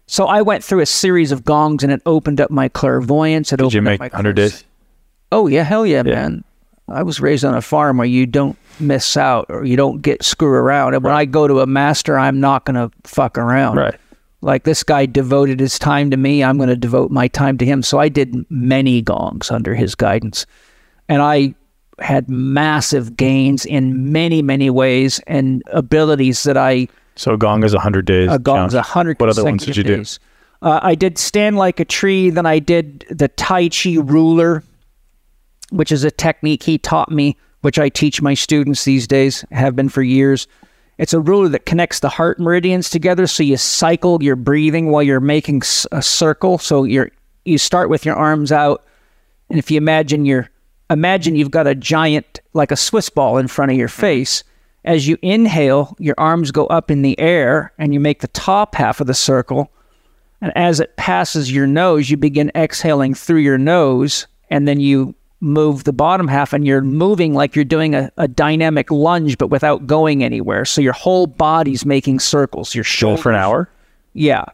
[0.07, 3.51] So I went through a series of gongs and it opened up my clairvoyance.
[3.51, 4.65] It Did opened you make 100 days?
[5.31, 5.63] Oh, yeah.
[5.63, 6.45] Hell yeah, yeah, man.
[6.87, 10.23] I was raised on a farm where you don't miss out or you don't get
[10.23, 10.93] screw around.
[10.93, 13.79] And when I go to a master, I'm not going to fuck around.
[13.79, 13.95] Right.
[14.43, 16.45] Like this guy devoted his time to me.
[16.45, 17.83] I'm going to devote my time to him.
[17.83, 20.45] So I did many gongs under his guidance.
[21.09, 21.55] And I
[22.03, 26.89] had massive gains in many, many ways and abilities that I.
[27.17, 28.31] So Gong is 100 days.
[28.31, 30.19] A Gong is 100 What other ones did you days.
[30.19, 30.69] do?
[30.69, 32.31] Uh, I did Stand Like a Tree.
[32.31, 34.63] Then I did the Tai Chi Ruler,
[35.71, 39.75] which is a technique he taught me which I teach my students these days, have
[39.75, 40.47] been for years.
[40.99, 43.27] It's a ruler that connects the heart meridians together.
[43.27, 46.59] So you cycle your breathing while you're making a circle.
[46.59, 47.11] So you're
[47.45, 48.85] you start with your arms out,
[49.49, 50.49] and if you imagine you're
[50.93, 54.01] imagine you've got a giant like a Swiss ball in front of your mm-hmm.
[54.01, 54.45] face.
[54.85, 58.75] As you inhale, your arms go up in the air, and you make the top
[58.75, 59.71] half of the circle.
[60.41, 65.15] And as it passes your nose, you begin exhaling through your nose, and then you
[65.43, 69.49] move the bottom half and you're moving like you're doing a, a dynamic lunge but
[69.49, 70.65] without going anywhere.
[70.65, 72.77] So your whole body's making circles.
[72.77, 73.69] Your shoulder for an hour?
[74.15, 74.45] Yeah.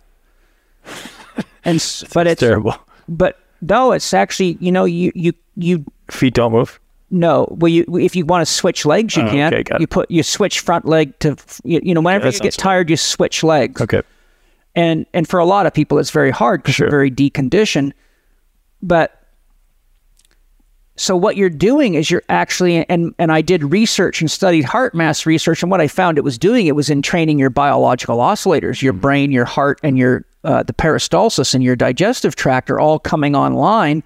[1.65, 1.79] And
[2.15, 2.75] but it's terrible.
[3.07, 6.81] but no it's actually you know you you you feet don't move?
[7.11, 9.87] No well you if you want to switch legs you Oh, can okay, got you
[9.87, 13.43] put you switch front leg to you, you know whenever you get tired you switch
[13.43, 13.81] legs.
[13.81, 14.03] Okay.
[14.75, 16.85] And and for a lot of people it's very hard because Sure.
[16.85, 17.93] they're very deconditioned.
[18.83, 19.15] But
[20.97, 25.27] so what you're doing is you're actually and and I did research and studied HeartMath
[25.27, 28.93] research and what I found it was doing it was entraining your biological oscillators your
[28.93, 29.01] mm-hmm.
[29.01, 33.35] brain your heart and your uh, the peristalsis in your digestive tract are all coming
[33.35, 34.03] online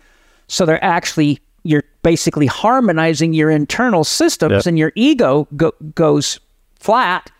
[0.49, 4.67] so they're actually you're basically harmonizing your internal systems Yep.
[4.67, 6.41] and your ego go, goes
[6.81, 7.31] flat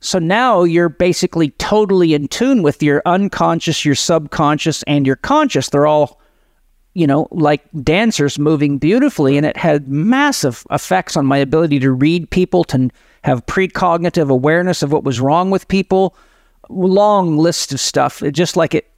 [0.00, 5.68] so now you're basically totally in tune with your unconscious, your subconscious, and your conscious.
[5.68, 6.18] They're all,
[6.94, 9.36] you know, like dancers moving beautifully.
[9.36, 12.88] And it had massive effects on my ability to read people, to
[13.24, 16.16] have precognitive awareness of what was wrong with people.
[16.70, 18.22] Long list of stuff.
[18.22, 18.90] It just like it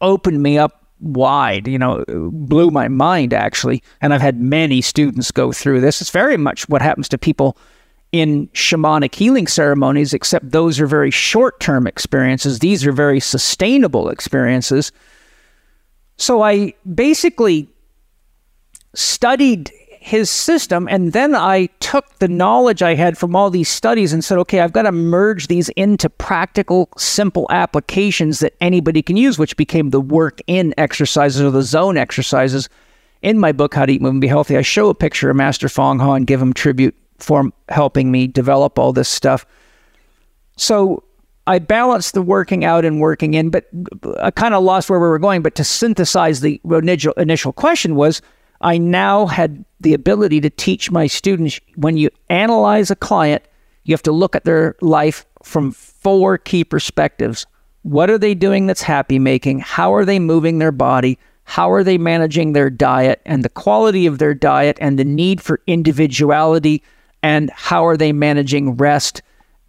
[0.00, 3.82] opened me up wide, you know, blew my mind actually.
[4.00, 6.00] And I've had many students go through this.
[6.00, 7.56] It's very much what happens to people
[8.12, 12.58] in shamanic healing ceremonies, except those are very short term experiences.
[12.58, 14.92] These are very sustainable experiences.
[16.16, 17.68] So I basically
[18.94, 19.72] studied
[20.02, 24.24] his system and then I took the knowledge I had from all these studies and
[24.24, 29.38] said, okay, I've got to merge these into practical, simple applications that anybody can use,
[29.38, 32.70] which became the work in exercises or the zone exercises.
[33.20, 35.36] In my book, How to Eat, Move, and Be Healthy, I show a picture of
[35.36, 39.44] Master Fong Ha give him tribute for helping me develop all this stuff.
[40.56, 41.04] So
[41.46, 43.66] I balanced the working out and working in, but
[44.02, 45.42] uh, I kind of lost where we were going.
[45.42, 46.58] But to synthesize the
[47.18, 48.22] initial question was
[48.62, 53.42] I now had the ability to teach my students when you analyze a client,
[53.84, 57.46] you have to look at their life from four key perspectives.
[57.82, 59.60] What are they doing that's happy making?
[59.60, 61.18] How are they moving their body?
[61.44, 65.40] How are they managing their diet and the quality of their diet and the need
[65.40, 66.82] for individuality?
[67.22, 69.22] And how are they managing rest?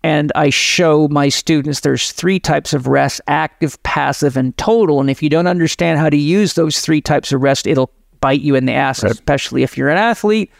[0.04, 5.00] And I show my students there's three types of rest active, passive, and total.
[5.00, 7.92] And if you don't understand how to use those three types of rest, it'll
[8.22, 10.52] bite you in the ass, especially if you're an athlete.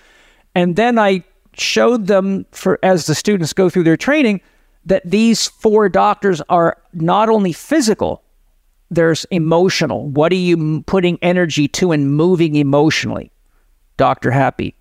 [0.56, 4.42] And then I showed them for as the students go through their training
[4.86, 8.24] that these four doctors are not only physical,
[8.90, 10.10] there's emotional.
[10.10, 13.32] What are you putting energy to and moving emotionally?
[13.98, 14.32] Dr.
[14.32, 14.76] Happy,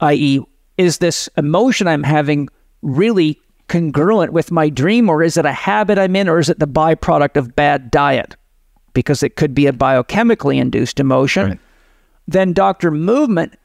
[0.00, 0.40] i.e.,
[0.76, 2.48] is this emotion I'm having
[2.82, 6.58] really congruent with my dream, or is it a habit I'm in, or is it
[6.58, 8.36] the byproduct of bad diet?
[8.92, 11.48] Because it could be a biochemically induced emotion.
[11.48, 11.60] Right.
[12.28, 12.90] Then, Dr.
[12.90, 13.58] Movement,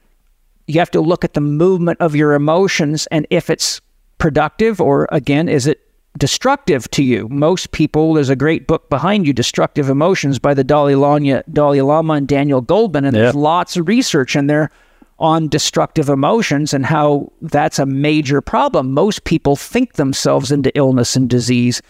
[0.66, 3.80] you have to look at the movement of your emotions and if it's
[4.18, 5.80] productive or, again, is it
[6.16, 7.28] destructive to you?
[7.28, 11.82] Most people, there's a great book behind you, Destructive Emotions by the Dalai Lama, Dalai
[11.82, 14.70] Lama and Daniel Goleman, and there's lots of research in there
[15.18, 18.92] on destructive emotions and how that's a major problem.
[18.92, 21.82] Most people think themselves into illness and disease.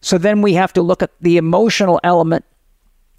[0.00, 2.44] So then we have to look at the emotional element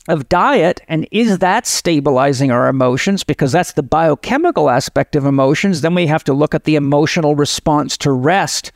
[0.10, 3.24] of diet and is that stabilizing our emotions?
[3.24, 5.82] Because that's the biochemical aspect of emotions.
[5.82, 8.72] Then we have to look at the emotional response to rest.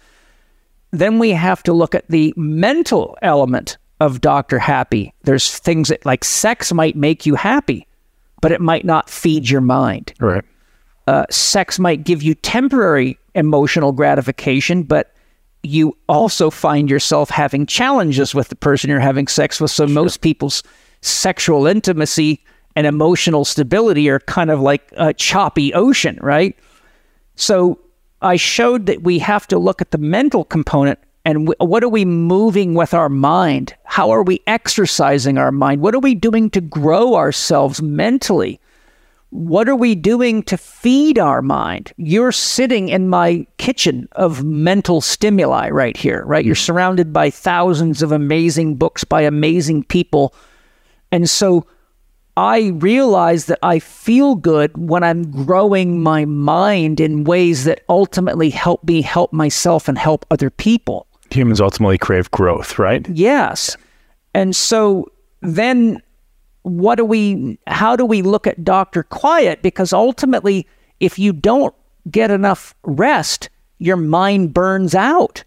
[0.92, 5.14] Then we have to look at the mental element of dr happy.
[5.24, 7.88] There's things that like sex might make you happy
[8.44, 10.14] but it might not feed your mind.
[10.20, 10.44] Right.
[11.08, 15.14] Uh, sex might give you temporary emotional gratification, but
[15.64, 19.72] you also find yourself having challenges with the person you're having sex with.
[19.72, 20.62] So most people's
[21.06, 22.44] sexual intimacy
[22.76, 26.58] and emotional stability are kind of like a choppy ocean, right?
[27.36, 27.80] So
[28.22, 31.90] I showed that we have to look at the mental component and w- what are
[31.90, 33.76] we moving with our mind?
[33.84, 35.82] How are we exercising our mind?
[35.82, 38.60] What are we doing to grow ourselves mentally?
[39.30, 41.94] What are we doing to feed our mind?
[41.98, 46.46] You're sitting in my kitchen of mental stimuli right here, right?
[46.46, 46.60] You're hmm.
[46.60, 50.36] surrounded by thousands of amazing books by amazing people.
[51.14, 51.68] And so
[52.36, 58.50] I realize that I feel good when I'm growing my mind in ways that ultimately
[58.50, 61.06] help me help myself and help other people.
[61.30, 63.08] Humans ultimately crave growth, right?
[63.10, 63.78] Yes.
[64.34, 65.12] And so
[65.42, 66.02] then
[66.64, 69.04] what do we how do we look at Dr.
[69.04, 70.68] Quiet because ultimately
[71.00, 71.76] if you don't
[72.10, 75.44] get enough rest, your mind burns out.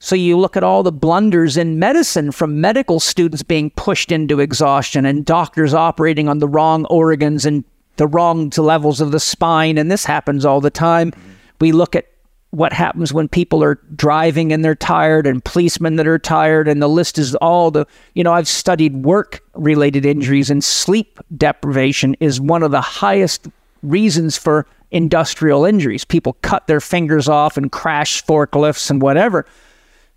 [0.00, 4.40] So you look at all the blunders in medicine from medical students being pushed into
[4.40, 7.64] exhaustion and doctors operating on the wrong organs and
[7.96, 9.76] the wrong levels of the spine.
[9.76, 11.10] And this happens all the time.
[11.10, 11.32] Mm-hmm.
[11.60, 12.06] We look at
[12.50, 16.68] what happens when people are driving and they're tired and policemen that are tired.
[16.68, 21.18] And the list is all the, you know, I've studied work related injuries and sleep
[21.36, 23.48] deprivation is one of the highest
[23.82, 26.04] reasons for industrial injuries.
[26.04, 29.44] People cut their fingers off and crash forklifts and whatever.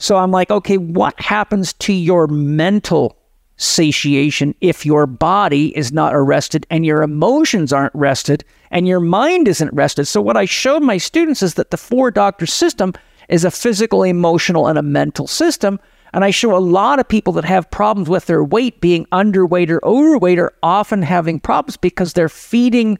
[0.01, 3.19] So I'm like, okay, what happens to your mental
[3.57, 9.47] satiation if your body is not arrested and your emotions aren't rested and your mind
[9.47, 10.05] isn't rested?
[10.05, 12.93] So what I showed my students is that the four doctor system
[13.29, 15.79] is a physical, emotional, and a mental system.
[16.13, 19.69] And I show a lot of people that have problems with their weight being underweight
[19.69, 22.97] or overweight are often having problems because they're feeding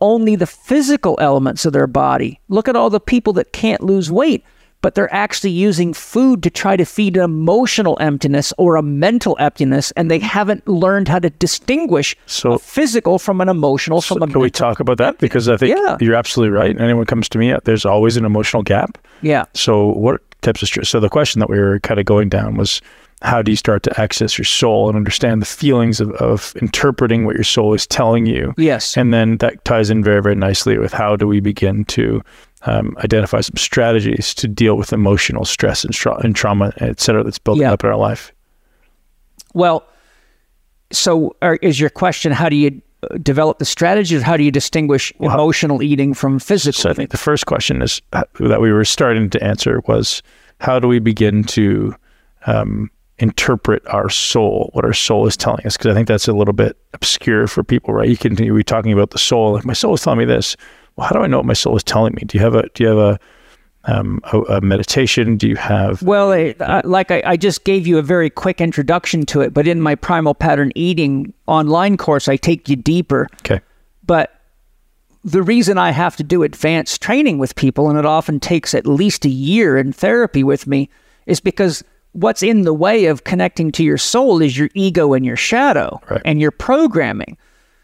[0.00, 2.40] only the physical elements of their body.
[2.48, 4.44] Look at all the people that can't lose weight
[4.82, 9.36] but they're actually using food to try to feed an emotional emptiness or a mental
[9.40, 14.16] emptiness, and they haven't learned how to distinguish So- a physical from an emotional So
[14.16, 15.18] from a can we talk about that?
[15.18, 15.96] Because I think Yeah.
[16.00, 16.78] you're absolutely right.
[16.80, 18.98] Anyone comes to me, there's always an emotional gap.
[19.22, 20.88] Yeah, So what types of stress?
[20.88, 22.80] So the question that we were kind of going down was,
[23.22, 27.24] how do you start to access your soul and understand the feelings of, of interpreting
[27.24, 28.52] what your soul is telling you?
[28.58, 32.20] yes, And then that ties in very, very nicely with how do we begin to
[32.66, 37.24] um, identify some strategies to deal with emotional stress and, tra- and trauma, et cetera,
[37.24, 37.72] that's building Yeah.
[37.72, 38.32] up in our life.
[39.54, 39.84] Well,
[40.90, 44.22] so are, is your question how do you uh, develop the strategies?
[44.22, 46.80] How do you distinguish Well, emotional eating from physical?
[46.80, 50.22] So I think the first question is uh, that we were starting to answer was
[50.60, 51.94] how do we begin to
[52.46, 55.76] um, interpret our soul, what our soul is telling us?
[55.76, 58.08] Because I think that's a little bit obscure for people, right?
[58.08, 60.56] You can be talking about the soul, like my soul is telling me this.
[61.02, 62.22] How do I know what my soul is telling me?
[62.26, 63.20] Do you have a do you have a
[63.84, 65.36] um, a, a meditation?
[65.36, 68.60] Do you have Well, I, I, like I, I just gave you a very quick
[68.60, 73.26] introduction to it, but in my primal pattern eating online course, I take you deeper.
[73.40, 73.60] okay?
[74.06, 74.38] But
[75.24, 78.86] the reason I have to do advanced training with people, and it often takes at
[78.86, 80.88] least a year in therapy with me,
[81.26, 81.82] is because
[82.12, 86.00] what's in the way of connecting to your soul is your ego and your shadow
[86.10, 86.22] Right.
[86.24, 87.36] and your programming.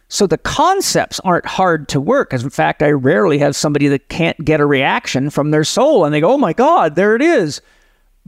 [0.08, 2.32] So the concepts aren't hard to work.
[2.32, 6.04] As in fact, I rarely have somebody that can't get a reaction from their soul
[6.04, 7.60] and they go, oh my God, there it is.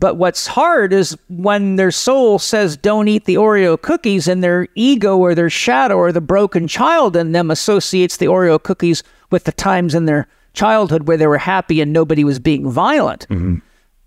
[0.00, 4.66] But what's hard is when their soul says, don't eat the Oreo cookies, and their
[4.74, 9.44] ego or their shadow or the broken child in them associates the Oreo cookies with
[9.44, 13.56] the times in their childhood where they were happy and nobody was being violent, mm-hmm.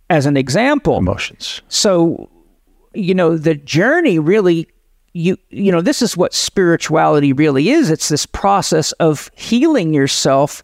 [0.09, 0.97] as an example.
[0.97, 1.61] Emotions.
[1.69, 2.28] So,
[2.95, 4.67] you know, the journey really
[5.14, 7.89] you you know, this is what spirituality really is.
[7.89, 10.64] It's this process of healing yourself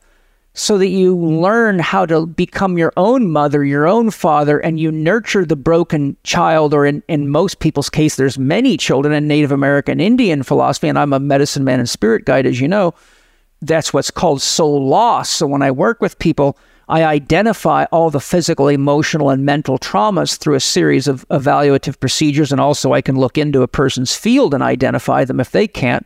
[0.54, 4.92] so that you learn how to become your own mother, your own father, and you
[4.92, 9.52] nurture the broken child, or in, in most people's case, there's many children in Native
[9.52, 12.94] American Indian philosophy, and I'm a medicine man and spirit guide, as you know.
[13.62, 15.30] That's what's called soul loss.
[15.30, 16.58] So when I work with people,
[16.90, 22.52] I identify all the physical, emotional, and mental traumas through a series of evaluative procedures.
[22.52, 26.06] And also, I can look into a person's field and identify them if they can't.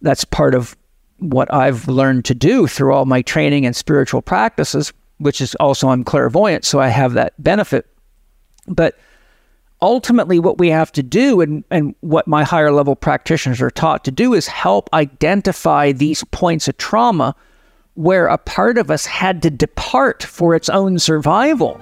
[0.00, 0.76] That's part of
[1.18, 5.88] what I've learned to do through all my training and spiritual practices, which is also
[5.88, 7.86] I'm clairvoyant, so I have that benefit.
[8.68, 8.96] But
[9.80, 14.04] ultimately, what we have to do, and, and what my higher level practitioners are taught
[14.04, 17.34] to do, is help identify these points of trauma
[17.94, 21.80] where a part of us had to depart for its own survival.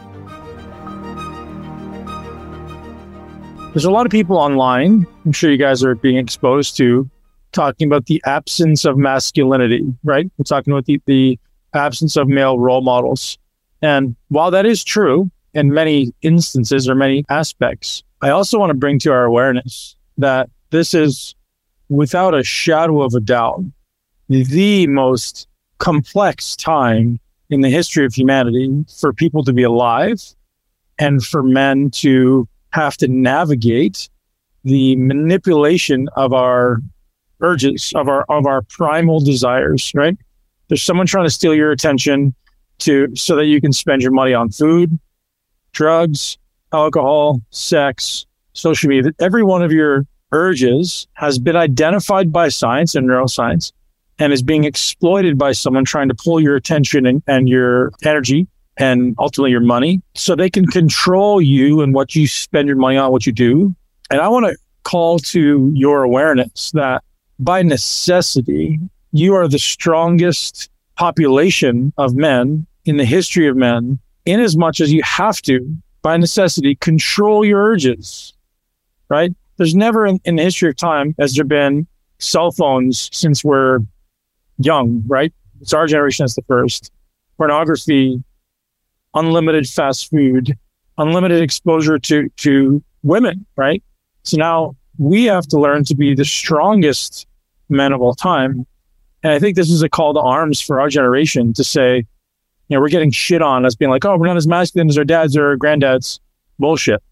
[3.73, 7.09] There's a lot of people online, I'm sure you guys are being exposed to,
[7.53, 10.31] talking about the absence of masculinity, right?
[10.37, 11.39] We're talking about the, the
[11.73, 13.39] absence of male role models.
[13.81, 18.75] And while that is true in many instances or many aspects, I also want to
[18.75, 21.35] bring to our awareness that this is,
[21.89, 23.63] without a shadow of a doubt,
[24.29, 25.47] the most
[25.81, 30.23] complex time in the history of humanity for people to be alive
[30.99, 34.09] and for men to have to navigate
[34.63, 36.81] the manipulation of our
[37.41, 40.17] urges of our of our primal desires right?
[40.69, 42.35] There's someone trying to steal your attention
[42.81, 44.99] to so that you can spend your money on food
[45.73, 46.39] drugs
[46.73, 49.13] alcohol sex social media.
[49.19, 53.73] Every one of your urges has been identified by science and neuroscience
[54.21, 58.47] and is being exploited by someone trying to pull your attention and, and your energy
[58.77, 62.97] and ultimately your money so they can control you and what you spend your money
[62.97, 63.75] on, what you do.
[64.11, 67.03] And I want to call to your awareness that
[67.39, 68.79] by necessity,
[69.13, 74.81] you are the strongest population of men in the history of men, in as much
[74.81, 78.35] as you have to, by necessity, control your urges,
[79.09, 79.33] right?
[79.57, 81.87] There's never in, in the history of time has there been
[82.19, 83.81] cell phones since we're
[84.65, 85.33] young, right?
[85.61, 86.91] It's our generation that's the first.
[87.37, 88.23] Pornography,
[89.15, 90.57] unlimited fast food,
[90.99, 93.83] unlimited exposure to to women, right?
[94.23, 97.27] So now we have to learn to be the strongest
[97.69, 98.67] men of all time.
[99.23, 101.97] And I think this is a call to arms for our generation to say,
[102.69, 104.99] you know, we're getting shit on as being like, oh, we're not as masculine as
[104.99, 106.21] our dads or our granddads.
[106.59, 107.03] Bullshit.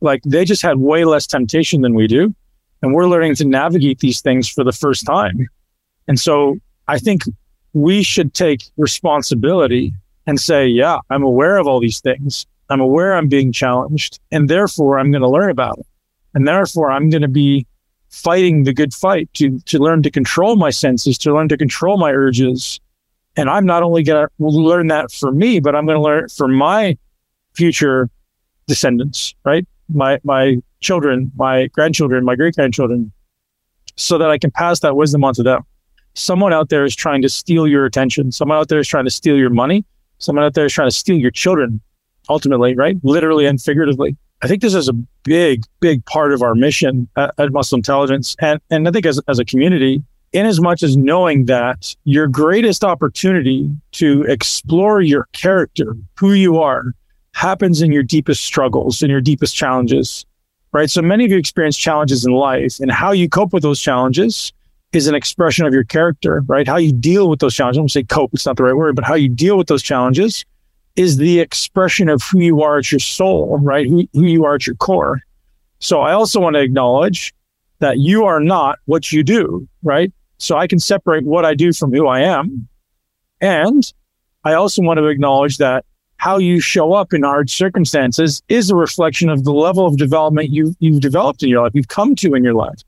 [0.00, 2.34] Like they just had way less temptation than we do.
[2.82, 5.48] And we're learning to navigate these things for the first time.
[6.08, 6.58] And so
[6.88, 7.22] I think
[7.72, 9.92] we should take responsibility
[10.26, 12.46] and say, yeah, I'm aware of all these things.
[12.68, 15.86] I'm aware I'm being challenged and therefore I'm going to learn about it.
[16.34, 17.66] And therefore I'm going to be
[18.10, 21.98] fighting the good fight to, to learn to control my senses, to learn to control
[21.98, 22.80] my urges.
[23.36, 26.24] And I'm not only going to learn that for me, but I'm going to learn
[26.24, 26.96] it for my
[27.54, 28.08] future
[28.66, 29.66] descendants, right?
[29.88, 33.12] My, my children, my grandchildren, my great grandchildren,
[33.96, 35.64] so that I can pass that wisdom on to them.
[36.16, 38.32] Someone out there is trying to steal your attention.
[38.32, 39.84] Someone out there is trying to steal your money.
[40.16, 41.78] Someone out there is trying to steal your children,
[42.30, 42.96] ultimately, right?
[43.02, 44.16] Literally and figuratively.
[44.42, 44.94] I think this is a
[45.24, 48.34] big, big part of our mission at, at Muscle Intelligence.
[48.40, 50.02] And, and I think as, as a community,
[50.32, 56.58] in as much as knowing that your greatest opportunity to explore your character, who you
[56.58, 56.94] are,
[57.34, 60.24] happens in your deepest struggles, in your deepest challenges,
[60.72, 60.88] right?
[60.88, 64.54] So many of you experience challenges in life and how you cope with those challenges
[64.96, 66.66] is an expression of your character, right?
[66.66, 67.78] How you deal with those challenges.
[67.78, 69.82] I don't say cope, it's not the right word, but how you deal with those
[69.82, 70.44] challenges
[70.96, 73.86] is the expression of who you are at your soul, right?
[73.86, 75.20] Who, who you are at your core.
[75.78, 77.34] So I also want to acknowledge
[77.80, 80.10] that you are not what you do, right?
[80.38, 82.66] So I can separate what I do from who I am.
[83.42, 83.92] And
[84.44, 85.84] I also want to acknowledge that
[86.16, 90.50] how you show up in hard circumstances is a reflection of the level of development
[90.50, 92.80] you, you've developed in your life, you've come to in your life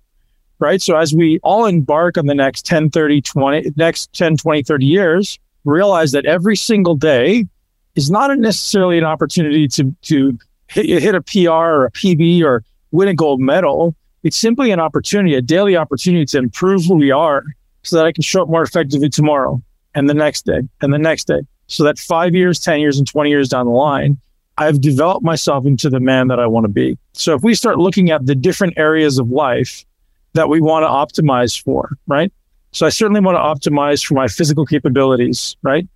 [0.59, 0.81] right?
[0.83, 4.87] So as we all embark on the next 10, 30, 20, next 10, 20, 30
[4.87, 7.47] years, realize that every single day
[7.95, 12.65] is not necessarily an opportunity to, to hit, hit a PR or a PB or
[12.91, 13.95] win a gold medal.
[14.23, 17.43] It's simply an opportunity, a daily opportunity to improve who we are
[17.83, 19.63] so that I can show up more effectively tomorrow
[19.95, 21.41] and the next day and the next day.
[21.67, 24.19] So that five years, 10 years, and 20 years down the line,
[24.57, 26.99] I've developed myself into the man that I want to be.
[27.13, 29.85] So if we start looking at the different areas of life
[30.35, 32.33] that we want to optimize for, right?
[32.73, 35.87] So I certainly want to optimize for my physical capabilities, right?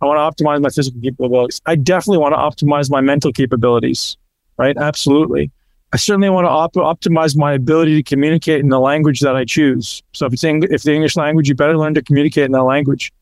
[0.00, 1.60] I want to optimize my physical capabilities.
[1.66, 4.16] I definitely want to optimize my mental capabilities,
[4.58, 4.76] right?
[4.76, 5.50] Absolutely.
[5.92, 9.44] I certainly want to op- optimize my ability to communicate in the language that I
[9.44, 10.02] choose.
[10.12, 12.62] So if it's Eng- if the English language, you better learn to communicate in that
[12.62, 13.12] language.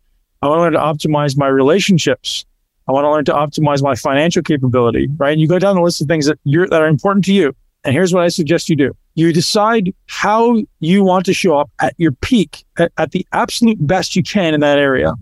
[0.42, 2.46] I want to learn to optimize my relationships.
[2.88, 5.32] I want to learn to optimize my financial capability, right?
[5.32, 7.54] And you go down the list of things that you're, that are important to you.
[7.84, 8.96] And here's what I suggest you do.
[9.14, 13.84] You decide how you want to show up at your peak, at, at the absolute
[13.86, 15.14] best you can in that area,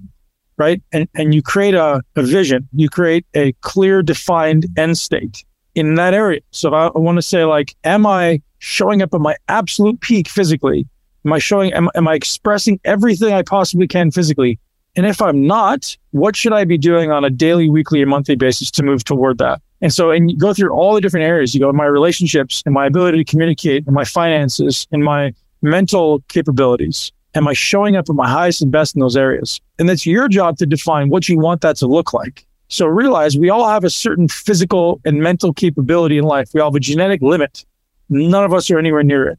[0.57, 0.83] right?
[0.93, 5.45] And, and you create a, a vision, you create a clear, defined end state
[5.75, 6.41] in that area.
[6.51, 10.29] So I, I want to say, like, am I showing up at my absolute peak
[10.29, 10.87] physically?
[11.25, 14.59] Am I showing, am, am I expressing everything I possibly can physically?
[14.99, 18.35] And if I'm not, what should I be doing on a daily, weekly, and monthly
[18.35, 19.63] basis to move toward that?
[19.81, 21.55] And so, and you go through all the different areas.
[21.55, 26.19] You go my relationships and my ability to communicate and my finances and my mental
[26.27, 27.13] capabilities.
[27.37, 29.61] Am I showing up at my highest and best in those areas?
[29.79, 32.45] And that's your job to define what you want that to look like.
[32.67, 36.51] So realize we all have a certain physical and mental capability in life.
[36.53, 37.65] We all have a genetic limit.
[38.09, 39.39] None of us are anywhere near it,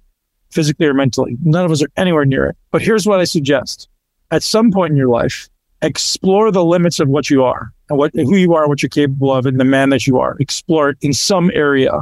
[0.51, 1.35] physically or mentally.
[1.43, 2.55] None of us are anywhere near it.
[2.71, 3.89] But here's what I suggest.
[4.31, 5.49] At some point in your life,
[5.81, 9.33] explore the limits of what you are and what who you are, what you're capable
[9.33, 10.35] of, and the man that you are.
[10.39, 12.01] Explore it in some area.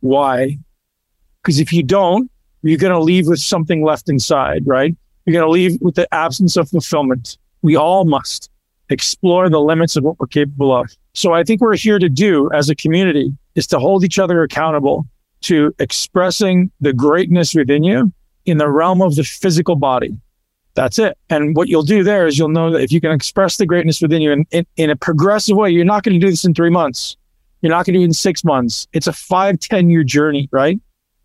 [0.00, 0.58] Why?
[1.42, 2.30] Because if you don't,
[2.62, 4.96] you're going to leave with something left inside, right?
[5.24, 7.38] You're going to leave with the absence of fulfillment.
[7.62, 8.50] We all must
[8.90, 10.90] explore the limits of what we're capable of.
[11.14, 14.42] So I think we're here to do as a community is to hold each other
[14.42, 15.06] accountable
[15.42, 18.12] to expressing the greatness within you
[18.46, 20.16] in the realm of the physical body.
[20.74, 21.16] That's it.
[21.30, 24.02] And what you'll do there is you'll know that if you can express the greatness
[24.02, 26.52] within you in, in, in a progressive way, you're not going to do this in
[26.52, 27.16] three months.
[27.60, 28.88] You're not going to do it in six months.
[28.92, 30.80] It's a five ten year journey, right?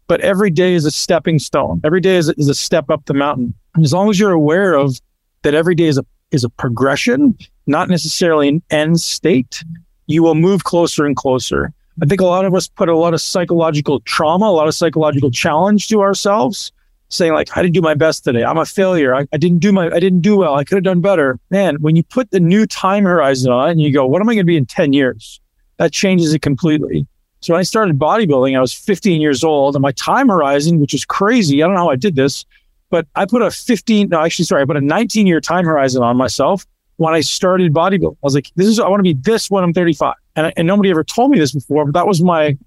[0.09, 1.79] but every day is a stepping stone.
[1.85, 3.53] Every day is is a step up the mountain.
[3.75, 4.99] And as long as you're aware of
[5.43, 9.63] that every day is a is a progression, not necessarily an end state,
[10.07, 11.71] you will move closer and closer.
[12.01, 14.73] I think a lot of us put a lot of psychological trauma, a lot of
[14.73, 16.71] psychological challenge to ourselves,
[17.09, 18.43] saying like, I didn't do my best today.
[18.43, 19.15] I'm a failure.
[19.15, 20.55] I, I didn't do my, I didn't do well.
[20.55, 21.39] I could have done better.
[21.49, 24.33] Man, when you put the new time horizon on and you go, what am I
[24.33, 25.41] going to be in 10 years?
[25.77, 27.07] That changes it completely.
[27.41, 30.93] So when I started bodybuilding, I was 15 years old and my time horizon, which
[30.93, 31.63] is crazy.
[31.63, 32.45] I don't know how I did this,
[32.89, 36.03] but I put a 15, no, actually, sorry, I put a 19 year time horizon
[36.03, 36.65] on myself
[36.97, 38.15] when I started bodybuilding.
[38.15, 40.13] I was like, this is, I want to be this when I'm 35.
[40.35, 42.57] And, and nobody ever told me this before, but that was my,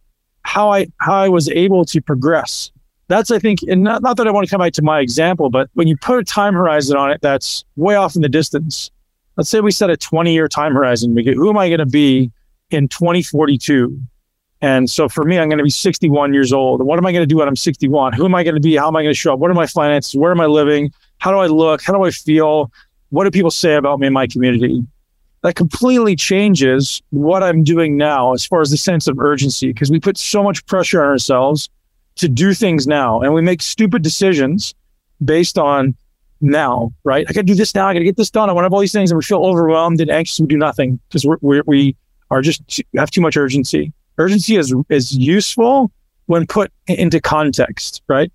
[0.43, 2.73] how I, how I was able to progress.
[3.13, 5.51] That's, I think, and not, not that I want to come back to my example,
[5.51, 8.91] but when you put a time horizon on it, that's way off in the distance.
[9.37, 11.15] Let's say we set a 20 year time horizon.
[11.15, 12.33] We get, who am I going to be
[12.71, 14.01] in 2042?
[14.63, 16.83] And so for me, I'm going to be 61 years old.
[16.87, 18.15] What am I going to do when I'm 61?
[18.15, 18.77] Who am I going to be?
[18.77, 19.41] How am I going to show up?
[19.41, 20.15] What are my finances?
[20.15, 20.91] Where am I living?
[21.19, 21.83] How do I look?
[21.83, 22.73] How do I feel?
[23.11, 24.83] What do people say about me in my community?
[25.43, 29.91] That completely changes what I'm doing now as far as the sense of urgency, because
[29.91, 31.69] we put so much pressure on ourselves
[32.17, 34.75] to do things now and we make stupid decisions
[35.25, 35.95] based on
[36.41, 37.25] now, right?
[37.29, 37.87] I got to do this now.
[37.89, 38.51] I got to get this done.
[38.51, 40.41] I want to have all these things and we feel overwhelmed and anxious.
[40.41, 41.97] We do nothing because we're, we
[42.31, 45.91] are just have too much urgency urgency is is useful
[46.27, 48.33] when put into context, right?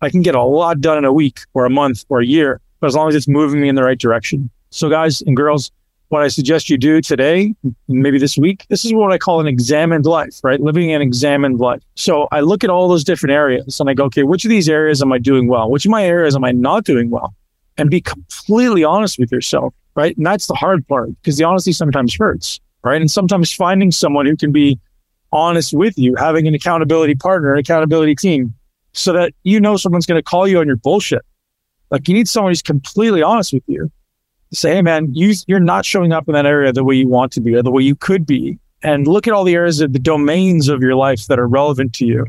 [0.00, 2.60] I can get a lot done in a week or a month or a year,
[2.80, 4.50] but as long as it's moving me in the right direction.
[4.70, 5.70] So, guys and girls,
[6.08, 7.54] what I suggest you do today,
[7.86, 10.60] maybe this week, this is what I call an examined life, right?
[10.60, 11.82] Living an examined life.
[11.96, 14.68] So I look at all those different areas and I go, okay, which of these
[14.68, 15.70] areas am I doing well?
[15.70, 17.34] Which of my areas am I not doing well?
[17.76, 20.16] And be completely honest with yourself, right?
[20.16, 23.00] And that's the hard part because the honesty sometimes hurts, right?
[23.00, 24.80] And sometimes finding someone who can be
[25.30, 28.54] honest with you, having an accountability partner, an accountability team,
[28.92, 31.22] so that you know someone's going to call you on your bullshit.
[31.90, 33.92] Like you need someone who's completely honest with you
[34.52, 37.32] say, hey, man, you, you're not showing up in that area the way you want
[37.32, 38.58] to be or the way you could be.
[38.82, 41.92] And look at all the areas of the domains of your life that are relevant
[41.94, 42.26] to you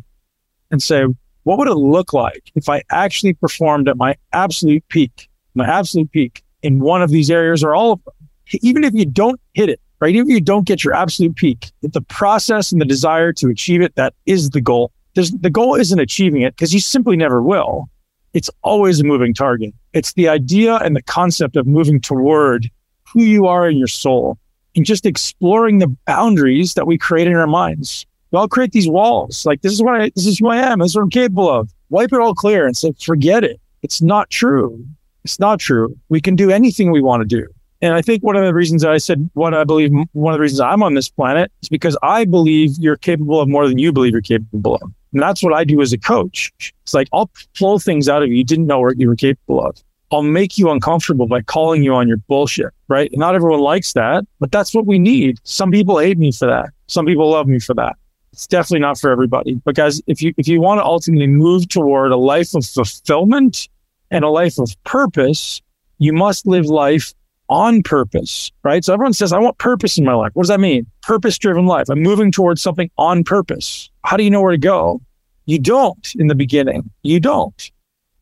[0.71, 1.05] and say,
[1.43, 6.11] what would it look like if I actually performed at my absolute peak, my absolute
[6.11, 8.13] peak in one of these areas or all of them?
[8.61, 10.15] Even if you don't hit it, right?
[10.15, 13.81] Even if you don't get your absolute peak, the process and the desire to achieve
[13.81, 14.91] it, that is the goal.
[15.13, 17.89] There's, the goal isn't achieving it because you simply never will.
[18.33, 19.73] It's always a moving target.
[19.93, 22.69] It's the idea and the concept of moving toward
[23.11, 24.37] who you are in your soul
[24.75, 28.05] and just exploring the boundaries that we create in our minds.
[28.31, 29.45] We all create these walls.
[29.45, 30.79] Like, this is what I, this is who I am.
[30.79, 31.73] This is what I'm capable of.
[31.89, 33.59] Wipe it all clear and say, forget it.
[33.81, 34.85] It's not true.
[35.23, 35.97] It's not true.
[36.09, 37.47] We can do anything we want to do.
[37.81, 40.41] And I think one of the reasons I said what I believe, one of the
[40.41, 43.91] reasons I'm on this planet is because I believe you're capable of more than you
[43.91, 44.91] believe you're capable of.
[45.13, 46.51] And that's what I do as a coach.
[46.83, 49.65] It's like I'll pull things out of you you didn't know what you were capable
[49.65, 49.81] of.
[50.11, 53.11] I'll make you uncomfortable by calling you on your bullshit, right?
[53.13, 55.37] Not everyone likes that, but that's what we need.
[55.43, 56.69] Some people hate me for that.
[56.87, 57.95] Some people love me for that.
[58.33, 59.55] It's definitely not for everybody.
[59.65, 63.69] Because if you if you want to ultimately move toward a life of fulfillment
[64.11, 65.61] and a life of purpose,
[65.99, 67.13] you must live life
[67.49, 68.83] on purpose, right?
[68.85, 70.31] So everyone says, I want purpose in my life.
[70.33, 70.85] What does that mean?
[71.01, 71.89] Purpose driven life.
[71.89, 73.89] I'm moving towards something on purpose.
[74.05, 75.01] How do you know where to go?
[75.45, 76.89] You don't in the beginning.
[77.03, 77.71] You don't.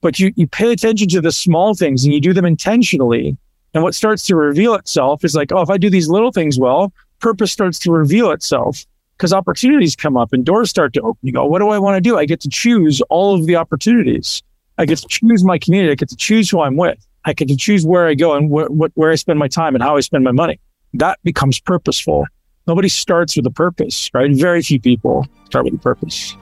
[0.01, 3.37] But you, you pay attention to the small things and you do them intentionally.
[3.73, 6.57] And what starts to reveal itself is like, oh, if I do these little things
[6.57, 8.85] well, purpose starts to reveal itself
[9.17, 11.19] because opportunities come up and doors start to open.
[11.21, 12.17] You go, what do I want to do?
[12.17, 14.43] I get to choose all of the opportunities.
[14.77, 15.91] I get to choose my community.
[15.91, 17.06] I get to choose who I'm with.
[17.27, 19.83] I can choose where I go and wh- wh- where I spend my time and
[19.83, 20.61] how I spend my money.
[20.93, 22.25] That becomes purposeful.
[22.67, 24.33] Nobody starts with a purpose, right?
[24.33, 26.37] Very few people start with a purpose.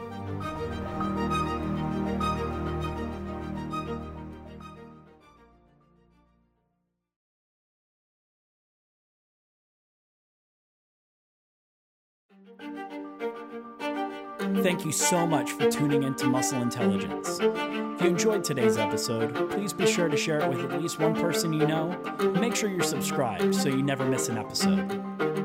[14.61, 17.39] Thank you so much for tuning in to Muscle Intelligence.
[17.95, 21.15] If you enjoyed today's episode, please be sure to share it with at least one
[21.15, 21.97] person you know.
[22.41, 25.44] Make sure you're subscribed so you never miss an episode.